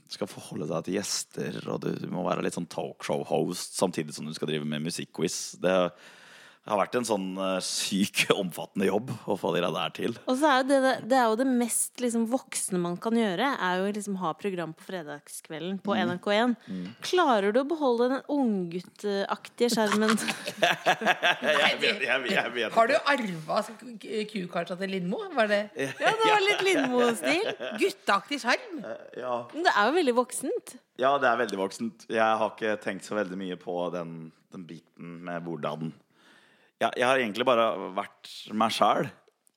[0.10, 4.26] skal forholde deg til gjester, og du, du må være litt sånn talkshow-host samtidig som
[4.26, 5.60] du skal drive med musikkquiz.
[5.62, 5.76] Det
[6.69, 10.15] har vært en sånn eh, syk omfattende jobb å få de der til.
[10.29, 13.51] Og så er jo det, det er jo det mest liksom, voksne man kan gjøre,
[13.58, 16.55] er jo liksom ha program på fredagskvelden på NRK1.
[17.05, 20.15] Klarer du å beholde den ungguttaktige skjermen?
[21.39, 23.60] Jeg vet, jeg, jeg vet Har du arva
[24.29, 25.19] kukarta til Lindmo?
[25.36, 27.47] Var det Ja, det var litt Lindmo-stil.
[27.82, 28.82] gutteaktig skjerm.
[29.17, 29.36] ja.
[29.53, 30.75] Men det er jo veldig voksent.
[30.99, 32.05] Ja, det er veldig voksent.
[32.12, 34.15] Jeg har ikke tenkt så veldig mye på den,
[34.53, 35.93] den biten med hvordan
[36.80, 39.10] ja, Jeg har egentlig bare vært meg sjæl.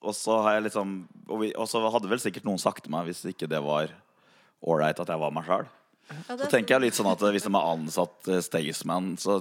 [0.03, 0.97] Og så har jeg liksom
[1.29, 3.92] Og, vi, og så hadde vel sikkert noen sagt meg hvis ikke det var
[4.63, 5.67] ålreit at jeg var meg sjæl.
[6.27, 9.40] Så tenker jeg litt sånn at hvis de har ansatt eh, Staysman, så,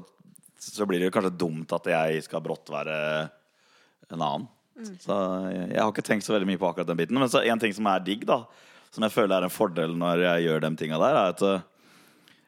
[0.62, 2.96] så blir det kanskje dumt at jeg skal brått være
[4.12, 4.48] en annen.
[5.02, 5.18] Så
[5.52, 7.20] jeg, jeg har ikke tenkt så veldig mye på akkurat den biten.
[7.20, 8.44] Men så en ting som er digg, da,
[8.94, 11.68] som jeg føler er en fordel når jeg gjør de tinga der, er at eh,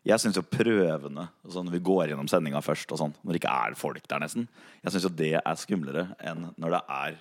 [0.03, 3.39] jeg syns jo prøvene altså Når vi går gjennom sendinga først, og sånn, når det
[3.39, 4.47] ikke er folk der, nesten
[4.83, 7.15] Jeg syns jo det er skumlere enn når det er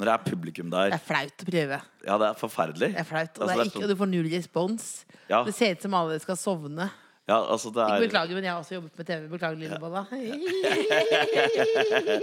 [0.00, 1.80] Når det er publikum der Det er flaut å prøve.
[2.06, 2.88] Ja, det er forferdelig.
[2.96, 4.86] Det er flaut, og, Altså, det er ikke, og du får null respons.
[5.28, 5.42] Ja.
[5.46, 6.88] Det ser ut som alle skal sovne.
[7.24, 9.22] Ja, altså det Ikke er beklager, men jeg har også jobbet med TV.
[9.32, 10.02] Beklager, Lillebolla.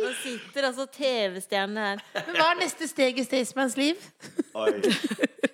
[0.01, 2.01] Nå sitter altså TV-stjernene her.
[2.27, 3.97] Men hva er neste steg i Staysmans liv?
[4.57, 4.73] Oi.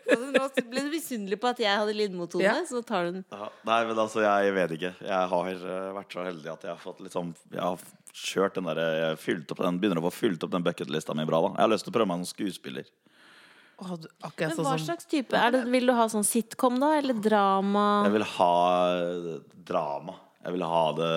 [0.08, 2.54] Altså, Nå ble du misunnelig på at jeg hadde lydmotone, Ja.
[2.64, 3.24] så tar du den.
[3.28, 4.92] Ja, nei, men altså, jeg vet ikke.
[5.04, 7.84] Jeg har eh, vært så heldig at jeg har fått litt sånn Jeg har
[8.16, 11.26] kjørt den der jeg fylt opp den, Begynner å få fylt opp den bucketlista mi
[11.28, 11.50] bra, da.
[11.58, 12.88] Jeg har lyst til å prøve meg som skuespiller.
[13.78, 15.38] Men sånn hva slags type?
[15.38, 16.96] Er det, vil du ha sånn sitcom, da?
[16.98, 17.84] Eller drama?
[18.08, 18.54] Jeg vil ha
[18.96, 19.28] eh,
[19.70, 20.16] drama.
[20.48, 21.14] Jeg vil ha det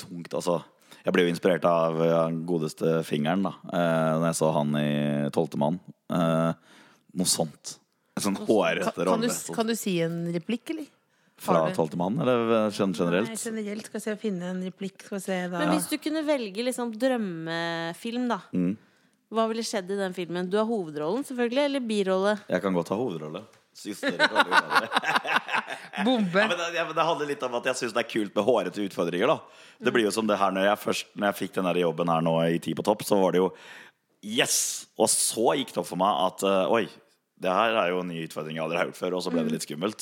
[0.00, 0.60] tungt, altså.
[1.00, 4.74] Jeg ble jo inspirert av eh, den godeste fingeren da eh, Når jeg så han
[4.80, 4.88] i
[5.32, 5.78] Tolvte mann.
[6.12, 6.50] Eh,
[7.20, 7.76] noe sånt.
[8.18, 9.30] En sånn hårete kan, kan, rolle.
[9.30, 10.90] du, kan du si en replikk, eller?
[11.40, 12.98] Fra Har du- Tolvte mann, eller generelt?
[12.98, 13.46] Nei, generelt?
[13.46, 13.86] generelt.
[13.88, 15.06] Skal vi se, finne en replikk.
[15.06, 15.62] Skal vi se, da.
[15.62, 18.42] Men hvis du kunne velge liksom drømmefilm, da.
[18.52, 18.74] Mm.
[19.30, 20.48] Hva ville skjedd i den filmen?
[20.50, 22.32] Du har hovedrollen, selvfølgelig, eller birolle?
[22.50, 23.42] Jeg kan godt ha hovedrolle.
[26.04, 26.40] Bombe.
[26.40, 28.34] Ja, men det, ja, men det handler litt om at jeg syns det er kult
[28.34, 29.30] med hårete utfordringer.
[29.30, 29.38] da
[29.86, 32.10] Det blir jo som det her når jeg først Når jeg fikk den der jobben
[32.10, 33.48] her nå i Ti på topp, så var det jo
[34.20, 34.56] Yes!
[35.00, 36.84] Og så gikk det opp for meg at uh, oi,
[37.40, 39.16] det her er jo en ny utfordring jeg aldri har gjort før.
[39.16, 40.00] Og så ble det litt skummelt.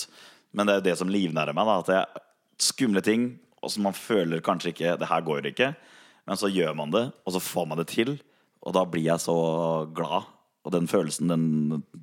[0.56, 1.68] Men det er det som livnærer meg.
[1.68, 2.24] da At jeg,
[2.58, 3.28] Skumle ting,
[3.62, 5.68] og som man føler kanskje ikke Det her går ikke.
[6.26, 8.16] Men så gjør man det, og så får man det til.
[8.68, 9.38] Og da blir jeg så
[9.96, 10.28] glad.
[10.68, 11.44] Og den følelsen den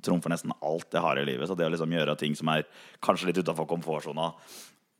[0.02, 1.46] trumfer nesten alt jeg har i livet.
[1.46, 2.66] Så det å liksom gjøre ting som er
[3.04, 4.32] kanskje litt utafor komfortsona,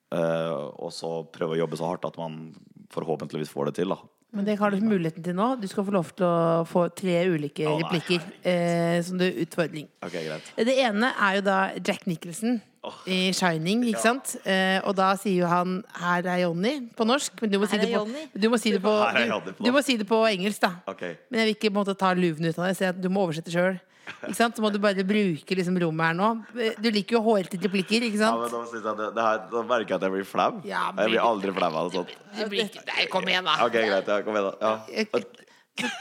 [0.06, 2.52] Uh, og så prøve å jobbe så hardt at man
[2.94, 3.98] forhåpentligvis får det til, da.
[4.36, 5.48] Men det har du muligheten til nå.
[5.58, 9.88] Du skal få lov til å få tre ulike oh, replikker eh, som du utfordring.
[10.04, 12.60] Ok, greit Det ene er jo da Jack Nicholson
[13.06, 14.36] i 'Shining', ikke sant?
[14.44, 17.32] Eh, og da sier jo han 'Her er Johnny' på norsk.
[17.40, 18.28] Men du må, si Her det, er på, Johnny.
[18.40, 20.18] du, må si det på, Her er du, Johnny på du må si det på
[20.26, 20.70] engelsk, da.
[20.86, 21.02] Ok.
[21.30, 23.08] Men jeg vil ikke på en måte ta luven ut av det, så jeg- du
[23.08, 23.80] må oversette sjøl.
[24.22, 24.54] Ikke sant?
[24.56, 26.44] Så må du bare bruke liksom rommet her nå.
[26.80, 28.52] Du liker jo hårete replikker, ikke Ja, men sant?
[28.52, 30.62] da, synes jeg det, det her, da merker jeg at jeg blir flau.
[30.64, 32.08] Ja, men- jeg blir aldri flau av det sånt.
[32.38, 33.64] Du blir ikke, nei, kom igjen, da.
[33.66, 34.06] Ok, greit.
[34.06, 34.80] Ja, kom igjen, da.
[34.94, 35.20] Ja.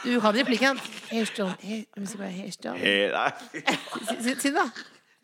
[0.05, 0.77] Du kan replikken.
[1.09, 1.53] Here's John.
[1.59, 2.77] Here, let me see, here's John.
[2.77, 3.31] He, nei.
[3.51, 4.69] Si, si, si det, da.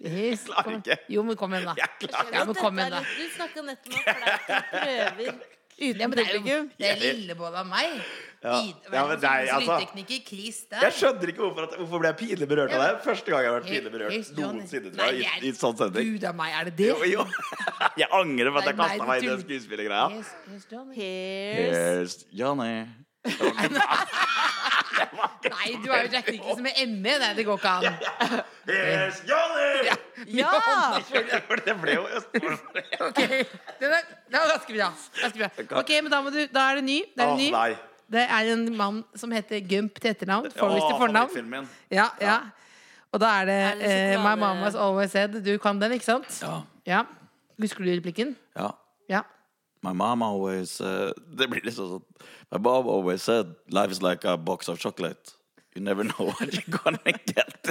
[0.01, 0.97] Here's, klarer ikke.
[1.13, 1.77] Jo, men kom igjen, da.
[1.77, 3.01] Jeg klarer Ja, men kom igjen, da.
[3.05, 5.33] Du snakka nettopp om at flaut prøver Ja,
[5.81, 7.93] uten men det er jo det er lillebolla av meg.
[8.41, 8.55] Ja.
[8.91, 10.81] Ja, men nei, altså- Chris der.
[10.87, 13.03] Jeg skjønner ikke hvorfor, at, hvorfor ble jeg pinlig berørt av det.
[13.05, 16.13] Første gang jeg har vært pinlig berørt noensinne, tror jeg, det i, i sånn sending.
[16.15, 16.89] Gud av meg, er det det?
[16.89, 17.25] Jo, jo.
[18.01, 20.05] Jeg angrer på at jeg kasta meg i den skuespillergreia.
[20.13, 20.95] Here's, here's Johnny.
[20.95, 22.87] Here's Here's Johnny.
[25.51, 27.13] Nei, du er jo Jack Nicholson med ME.
[27.21, 28.01] Nei, det går ikke an.
[28.69, 29.91] Yes, Johnny!
[30.37, 30.49] Ja!
[31.47, 32.03] For det ble jo
[33.07, 33.45] okay.
[33.79, 34.89] Det var, det var ganske bra.
[35.21, 35.79] Ganske bra.
[35.81, 36.99] Ok, men da, må du, da er det ny.
[37.15, 37.47] Det er, ny.
[37.55, 37.69] nei.
[38.11, 40.51] Det er en mann som heter Gump til etternavn.
[40.57, 41.71] Forrest til fornavn.
[41.93, 42.37] Ja, ja.
[43.11, 45.41] Og da er det, uh, eh, My Mama's Always Said.
[45.45, 46.37] Du kan den, ikke sant?
[46.43, 46.61] Ja.
[46.87, 47.01] Ja.
[47.61, 48.35] Husker du replikken?
[48.57, 48.71] Ja.
[49.83, 52.01] My mom always uh, Det blir litt sånn
[52.51, 55.33] My mom always said life is like a box of chocolate.
[55.73, 56.99] You never know what you're gonna
[57.31, 57.69] get.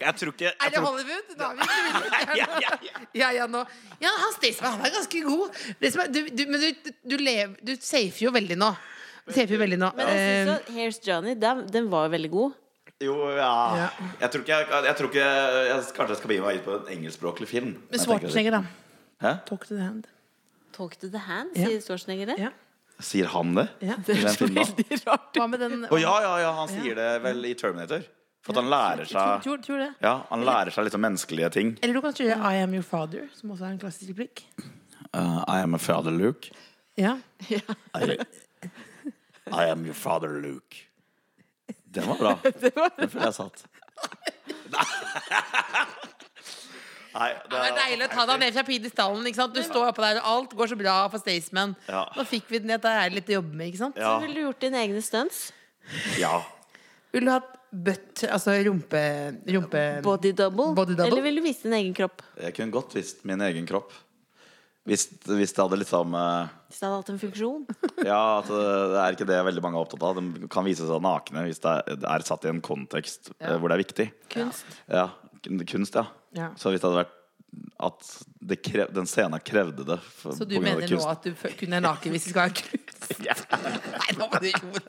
[0.00, 1.34] Jeg tror ikke Er det Hollywood?
[1.36, 1.66] Da er vi
[2.40, 3.02] ja, ja, ja.
[3.20, 3.60] Ja, ja, nå.
[4.00, 5.58] ja han Staysman, han er ganske god.
[5.82, 8.70] Det som er, du, du, men du, du, lever, du safer jo veldig nå.
[9.28, 9.92] Du safer jo veldig nå.
[10.00, 12.56] Men jeg Eh, synes at Here's Johnny, den, den var jo veldig god.
[13.04, 13.52] Jo, ja.
[13.84, 13.88] Ja.
[14.24, 16.78] Jeg tror ikke jeg, jeg, tror ikke jeg Kanskje jeg skal begi meg ut på
[16.80, 17.74] en engelskspråklig film.
[17.84, 18.06] men Jeg.
[18.08, 18.64] Schwarzenegger, da.
[19.28, 19.34] Hæ?
[19.52, 20.08] Talk to the hand.
[20.78, 21.66] Talk to the hand, Ja.
[21.66, 22.38] sier Schwarzenegger det.
[22.38, 22.50] Ja.
[23.02, 23.68] Sier han det?
[23.82, 23.96] Ja.
[24.06, 25.34] Det er så Veldig rart.
[25.34, 28.06] Hva med den oh, ja, ja, ja, han sier det vel i Terminator.
[28.46, 29.88] For at han lærer seg tror, tror det.
[30.02, 31.72] Ja, han lærer seg liksom menneskelige ting.
[31.82, 34.44] Eller du kan kjøre I am your father, som også er en klassisk replikk.
[35.10, 36.54] Uh, I am a father, Luke.
[36.98, 37.16] Ja.
[37.50, 38.18] I,
[39.50, 40.86] I am your father, Luke.
[41.90, 42.38] Den var bra.
[43.00, 43.66] Den føler jeg satt.
[47.14, 49.26] Nei, det Det er deilig å ta deg ned fra pidestallen.
[49.30, 49.54] ikke sant?
[49.56, 51.76] Du står oppå der, og alt går så bra for Staysman.
[51.88, 52.04] Ja.
[52.16, 53.96] Nå fikk vi den ned, det er litt å jobbe med, ikke sant?
[53.96, 54.14] Ja.
[54.16, 55.48] Så ville du gjort dine egne stunts?
[56.20, 56.36] ja.
[57.08, 57.38] Vil du ha
[57.72, 59.00] butt, altså rumpe...
[59.48, 60.74] rumpe Body double?
[60.76, 61.06] Body double?
[61.08, 62.20] Eller vil du vise din egen kropp?
[62.36, 63.94] Jeg kunne godt vist min egen kropp.
[64.88, 67.64] Hvis, hvis det hadde liksom eh, Hvis det hadde hatt en funksjon?
[68.08, 68.60] Ja, at det
[68.92, 70.20] det er ikke det veldig mange er opptatt av.
[70.20, 73.56] De kan vise seg nakne hvis det er, det er satt i en kontekst eh,
[73.56, 74.06] hvor det er viktig.
[74.32, 74.78] Kunst?
[74.88, 75.08] Ja,
[75.68, 76.06] kunst, ja.
[76.36, 76.48] Ja.
[76.56, 77.14] Så hvis det hadde vært
[77.78, 81.54] at det krev, den scenen krevde det for, Så du mener nå at du kunne
[81.60, 82.84] kun er naken hvis du skal ha kunst?
[83.22, 84.82] Nei, nå må du jo det.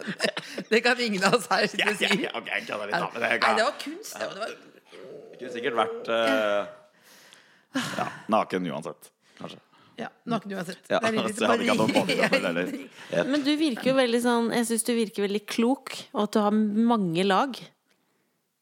[0.72, 2.06] Det kan ingen av oss her sitte og si.
[2.26, 3.02] ok, det da, det Nei,
[3.40, 4.14] det var kunst.
[4.18, 4.50] Det var, det var,
[5.30, 6.62] Det kunne sikkert vært uh,
[8.02, 9.02] ja, naken uansett,
[9.40, 9.60] kanskje.
[10.00, 10.84] Ja, naken uansett.
[10.90, 11.00] Ja.
[13.30, 15.86] Men du virker jo veldig sånn Jeg syns du virker veldig klok,
[16.16, 17.52] og at du har mange lag.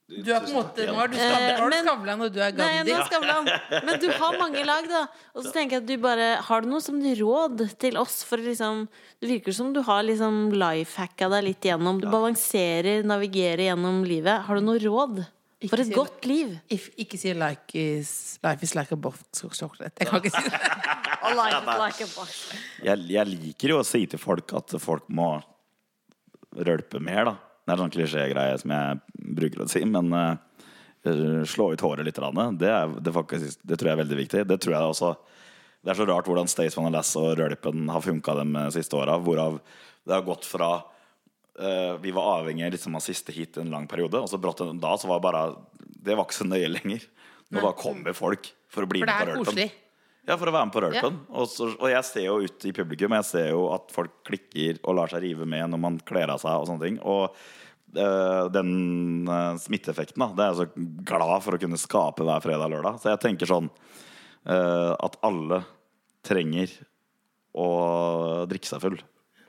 [0.08, 2.94] Du er på en måte Nå er du Eh, Skavlan, og du er Nei, Gandhi.
[2.96, 5.02] nå skal Men du har mange lag, da.
[5.36, 8.40] Og så tenker jeg at du bare Har du noe som råd til oss for
[8.40, 8.86] liksom
[9.20, 12.00] Det virker som du har liksom lifehacka deg litt gjennom.
[12.00, 14.46] Du balanserer, navigerer gjennom livet.
[14.48, 15.26] Har du noe råd
[15.60, 16.56] Ikke for et si godt liv?
[16.72, 19.98] If, ikke si like is, 'life is like a box of chocolate'.
[20.00, 20.62] Jeg kan ikke si det.
[21.84, 22.08] like
[22.86, 25.42] Jeg, jeg liker jo å si til folk at folk må
[26.56, 27.36] rølpe mer, da.
[27.68, 30.38] Det er sånn klisjégreie som jeg bruker å si, men uh,
[31.48, 32.20] slå ut håret litt,
[32.56, 34.44] det, er, det, faktisk, det tror jeg er veldig viktig.
[34.48, 35.10] Det tror jeg også
[35.84, 39.18] Det er så rart hvordan Staysman og Lass og rølpen har funka de siste åra,
[39.20, 39.60] hvorav
[40.08, 44.24] det har gått fra uh, vi var avhengig liksom, av siste hit en lang periode,
[44.24, 45.44] og så brått en da så var bare
[45.84, 47.04] Det var ikke så nøye lenger.
[47.52, 49.68] Nå bare kommer folk for å bli For med på koselig.
[50.28, 51.22] Ja, for å være med på rølpen.
[51.32, 54.82] Og, så, og jeg ser jo ut i publikum Jeg ser jo at folk klikker
[54.84, 56.98] og lar seg rive med når man kler av seg og sånne ting.
[57.08, 57.32] Og
[57.96, 58.74] øh, den
[59.24, 62.76] øh, smitteeffekten, da, det er jeg så glad for å kunne skape hver fredag og
[62.76, 63.00] lørdag.
[63.00, 65.62] Så jeg tenker sånn øh, at alle
[66.28, 66.76] trenger
[67.56, 67.72] å
[68.52, 69.00] drikke seg full.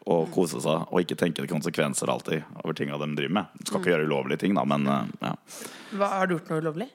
[0.08, 3.58] Og kose seg, og ikke tenke konsekvenser alltid over tinga de driver med.
[3.58, 5.34] Du skal ikke gjøre ulovlige ting, da, men ja.
[5.98, 6.86] Hva, har du gjort noe ulovlig?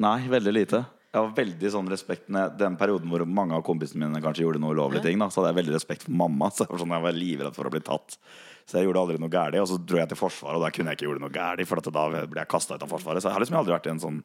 [0.00, 0.86] Nei, veldig lite.
[1.12, 4.72] Jeg har veldig sånn respekt den perioden hvor mange av kompisene mine kanskje gjorde noe
[4.72, 5.18] ulovlige ting.
[5.20, 6.48] Da, så hadde jeg veldig respekt for mamma.
[6.54, 8.16] Så jeg var, sånn, jeg var livredd for å bli tatt.
[8.64, 10.92] Så jeg gjorde aldri noe gærlig Og så dro jeg til Forsvaret, og der kunne
[10.92, 13.20] jeg ikke gjøre noe gærlig For da ble jeg kasta ut av Forsvaret.
[13.20, 14.20] Så jeg har liksom aldri vært i en sånn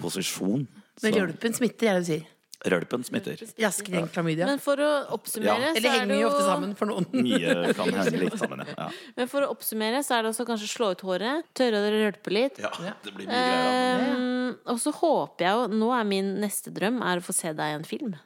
[0.00, 0.66] posisjon.
[0.68, 2.28] Men Så, rølpen smitter, er det du sier.
[2.68, 3.40] Rølpen smitter.
[3.60, 4.44] Raskere enn klamydia.
[4.50, 5.72] Men for å oppsummere, Ja.
[5.72, 7.06] så Eller er henger jo ofte sammen for noen.
[7.12, 8.88] Mye kan henge litt sammen, ja.
[9.16, 12.34] Men for å oppsummere, så er det også kanskje slå ut håret, tørre å rølpe
[12.36, 12.58] litt.
[12.60, 12.72] ja.
[13.04, 14.10] Det blir mye greier.
[14.16, 17.52] Um, og så håper jeg jo Nå er min neste drøm er å få se
[17.54, 18.16] deg i en film.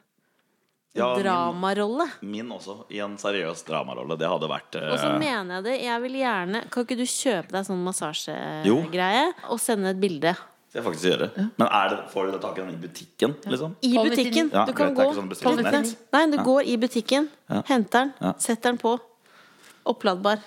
[0.95, 2.05] Ja, dramarolle.
[2.23, 4.15] Min også, i en seriøs dramarolle.
[4.15, 5.73] Det hadde vært eh, Og så mener jeg det.
[5.83, 10.31] Jeg vil gjerne Kan ikke du kjøpe deg sånn massasjegreie og sende et bilde?
[10.75, 11.47] Skal jeg faktisk gjøre.
[11.55, 13.75] Men er det, får du tak i den i butikken, liksom?
[13.81, 14.49] I butikken.
[14.51, 15.93] Du kan gå sånn Nei, nett.
[16.11, 17.61] Nei, du går i butikken, Ja.
[17.69, 18.33] henter den, Ja.
[18.37, 18.99] setter den på.
[19.85, 20.39] Oppladbar.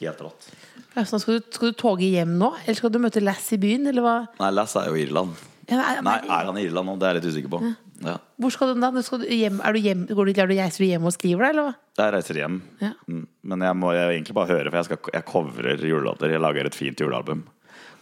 [0.00, 0.50] Helt rått.
[0.96, 2.54] Ja, så skal, du, skal du toge hjem nå?
[2.64, 3.86] Eller skal du møte Lass i byen?
[3.86, 4.16] Eller hva?
[4.40, 5.36] Nei, Lass er jo i Irland.
[5.68, 6.98] Ja, er, Nei, er han i Irland nå?
[6.98, 7.60] Det er jeg litt usikker på.
[8.04, 8.18] Ja.
[8.40, 8.90] Hvor skal du da?
[9.02, 11.46] Skal du hjem, er du hjem, går du, er du reiser du hjem og skriver
[11.46, 11.74] deg, eller hva?
[11.96, 12.58] Jeg reiser hjem.
[12.82, 12.92] Ja.
[13.08, 13.22] Mm.
[13.42, 16.34] Men jeg må jeg egentlig bare høre, for jeg, skal, jeg covrer julelåter.
[16.34, 17.46] Jeg lager et fint julealbum.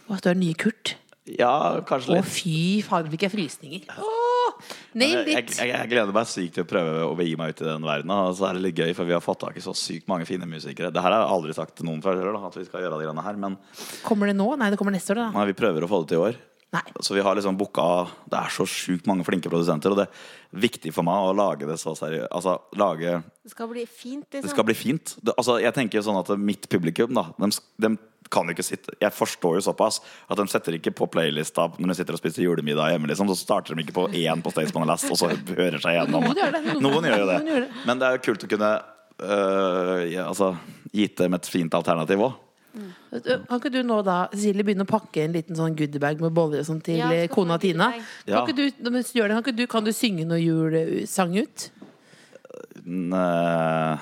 [0.05, 0.95] Å, du er nye Kurt?
[1.25, 2.21] Ja, kanskje litt.
[2.21, 3.85] Å, fy fader, fikk jeg frysninger.
[3.97, 4.59] Åh,
[5.01, 5.55] nailed Jeg, it!
[5.57, 8.13] jeg, jeg gleder meg sykt til å prøve å begi meg ut i den verden.
[8.13, 10.27] Og så er det litt gøy, for vi har fått tak i så sykt mange
[10.29, 10.91] fine musikere.
[10.93, 13.07] Det her har jeg aldri sagt til noen før, da, at vi skal gjøre de
[13.07, 13.39] greiene her.
[13.41, 13.57] Men
[14.05, 14.51] Kommer det nå?
[14.61, 15.31] Nei, det kommer neste år, da.
[15.39, 16.37] nei, vi prøver å få det til i år.
[16.75, 16.81] Nei.
[17.05, 17.83] Så vi har liksom booka
[18.27, 21.67] Det er så sjukt mange flinke produsenter, og det er viktig for meg å lage
[21.69, 22.29] det så seriøst.
[22.35, 24.53] Altså, lage Det skal bli fint, Det liksom.
[24.53, 25.13] skal bli fint.
[25.21, 27.49] Det, altså, jeg tenker sånn at Mitt publikum da, de,
[27.85, 27.93] de
[28.31, 29.99] kan jo ikke sitte Jeg forstår jo såpass
[30.29, 33.07] at de setter ikke på playlista når de sitter og spiser julemiddag hjemme.
[33.11, 36.23] Liksom, så starter de ikke på én på Staysman Last og så hører seg gjennom.
[36.25, 37.37] Noen gjør det, noen- Noen gjør jo det.
[37.51, 37.69] gjør det.
[37.85, 38.71] Men det er jo kult å kunne
[39.21, 40.55] øh, ja, altså,
[40.91, 42.41] gitt dem et fint alternativ òg.
[43.15, 46.59] Kan ikke du nå da, Silje, begynne å pakke en liten sånn goodiebag med boller
[46.59, 47.91] og sånn til Ja, eh, kona Tina?
[47.93, 48.25] goodiebag.
[48.25, 48.41] Kan, Ja.
[48.43, 51.69] ikke du, mens du gjør det, kan, ikke du, kan du synge noe julesang ut?
[52.85, 53.99] Altså,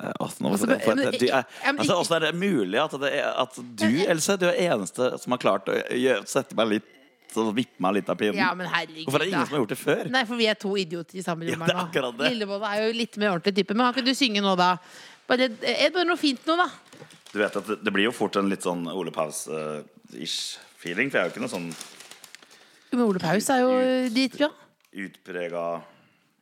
[0.00, 1.44] Altså, men- du, er,
[1.74, 5.34] altså, Åssen er det mulig at, det er, at du, Else, du er eneste som
[5.36, 6.88] har klart å gjøre, sette meg litt
[7.30, 8.38] så vippe meg litt av pinnen?
[8.40, 9.46] Ja, men herregud Hvorfor er det ingen da.
[9.46, 10.00] som har gjort det før?
[10.10, 12.24] Nei, for vi er to idioter i samme Ja, rom er her nå.
[12.26, 13.76] Lillebolla er jo litt mer ordentlig type.
[13.76, 14.72] Men kan ikke du synge nå, da?
[15.30, 16.66] Bare, det bare noe fint nå, da.
[17.30, 21.20] Du vet at det, det blir jo fort en litt sånn Ole Paus-ish feeling, for
[21.20, 21.68] jeg er jo ikke noe sånn
[22.90, 24.48] Men Ole Paus er jo eh, dritbra.
[25.06, 25.64] utprega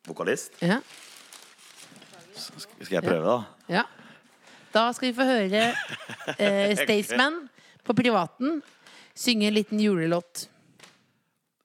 [0.09, 0.57] vokalist.
[0.65, 0.81] Ja.
[2.39, 3.39] Skal jeg prøve, da?
[3.81, 3.85] ja.
[4.73, 5.63] Da skal vi få høre
[6.43, 7.41] eh, Staysman
[7.85, 8.61] på privaten
[9.19, 10.47] synge en liten julelåt.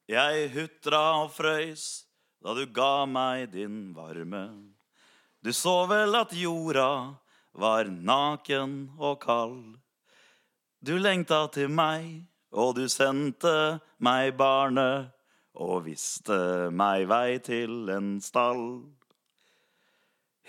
[0.10, 2.06] Jeg hutra og frøys
[2.44, 4.74] da du ga meg din varme.
[5.44, 7.16] Du så vel at jorda
[7.54, 9.78] var naken og kald.
[10.84, 15.14] Du lengta til meg, og du sendte meg barnet,
[15.54, 18.84] og viste meg vei til en stall.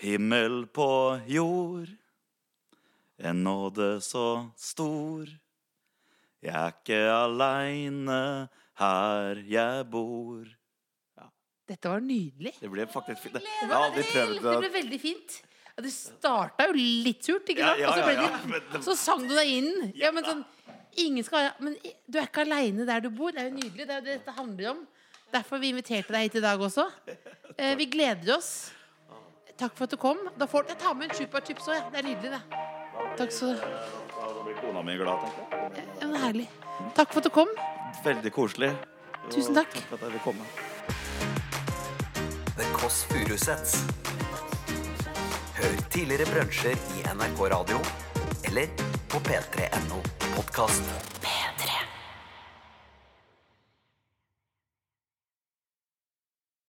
[0.03, 0.87] Himmel på
[1.27, 1.87] jord,
[3.17, 4.25] en nåde så
[4.59, 5.29] stor.
[6.43, 8.19] Jeg er ikke aleine
[8.81, 10.43] her jeg bor.
[11.65, 12.51] Dette var nydelig.
[12.61, 13.37] Det ble faktisk fint.
[13.39, 15.37] Det Jeg var, har aldri prøvd det ble veldig fint.
[15.75, 17.79] Ja, det starta jo litt surt, ikke sant?
[17.81, 19.91] ja, Og så, ble ja, ja, det- så sang du deg inn.
[19.95, 20.43] Ja, men sånn
[20.97, 21.73] Ingen skal Men
[22.07, 23.31] du er ikke aleine der du bor.
[23.35, 23.83] Det er jo nydelig.
[23.87, 24.87] Det er jo det dette handler om.
[25.33, 26.85] Derfor vi inviterte deg hit i dag også.
[27.57, 28.71] Eh, vi gleder oss.
[29.57, 30.17] Takk for at du kom.
[30.39, 31.83] Da får Jeg tar med en chupa chips òg, jeg.
[31.93, 32.41] Det er nydelig, det.
[33.19, 35.85] Takk så Da blir kona mi glad, tenker jeg.
[36.01, 36.47] ja, men Herlig.
[36.97, 37.51] Takk for at du kom.
[38.03, 38.71] Veldig koselig.
[39.31, 39.71] Tusen takk.
[39.73, 40.45] Takk for at jeg vil komme.
[42.57, 43.77] The Kåss Furuseths.
[45.55, 47.79] Hør tidligere brunsjer i NRK Radio
[48.45, 48.67] eller
[49.11, 50.01] på p3.no
[50.35, 50.83] podkast.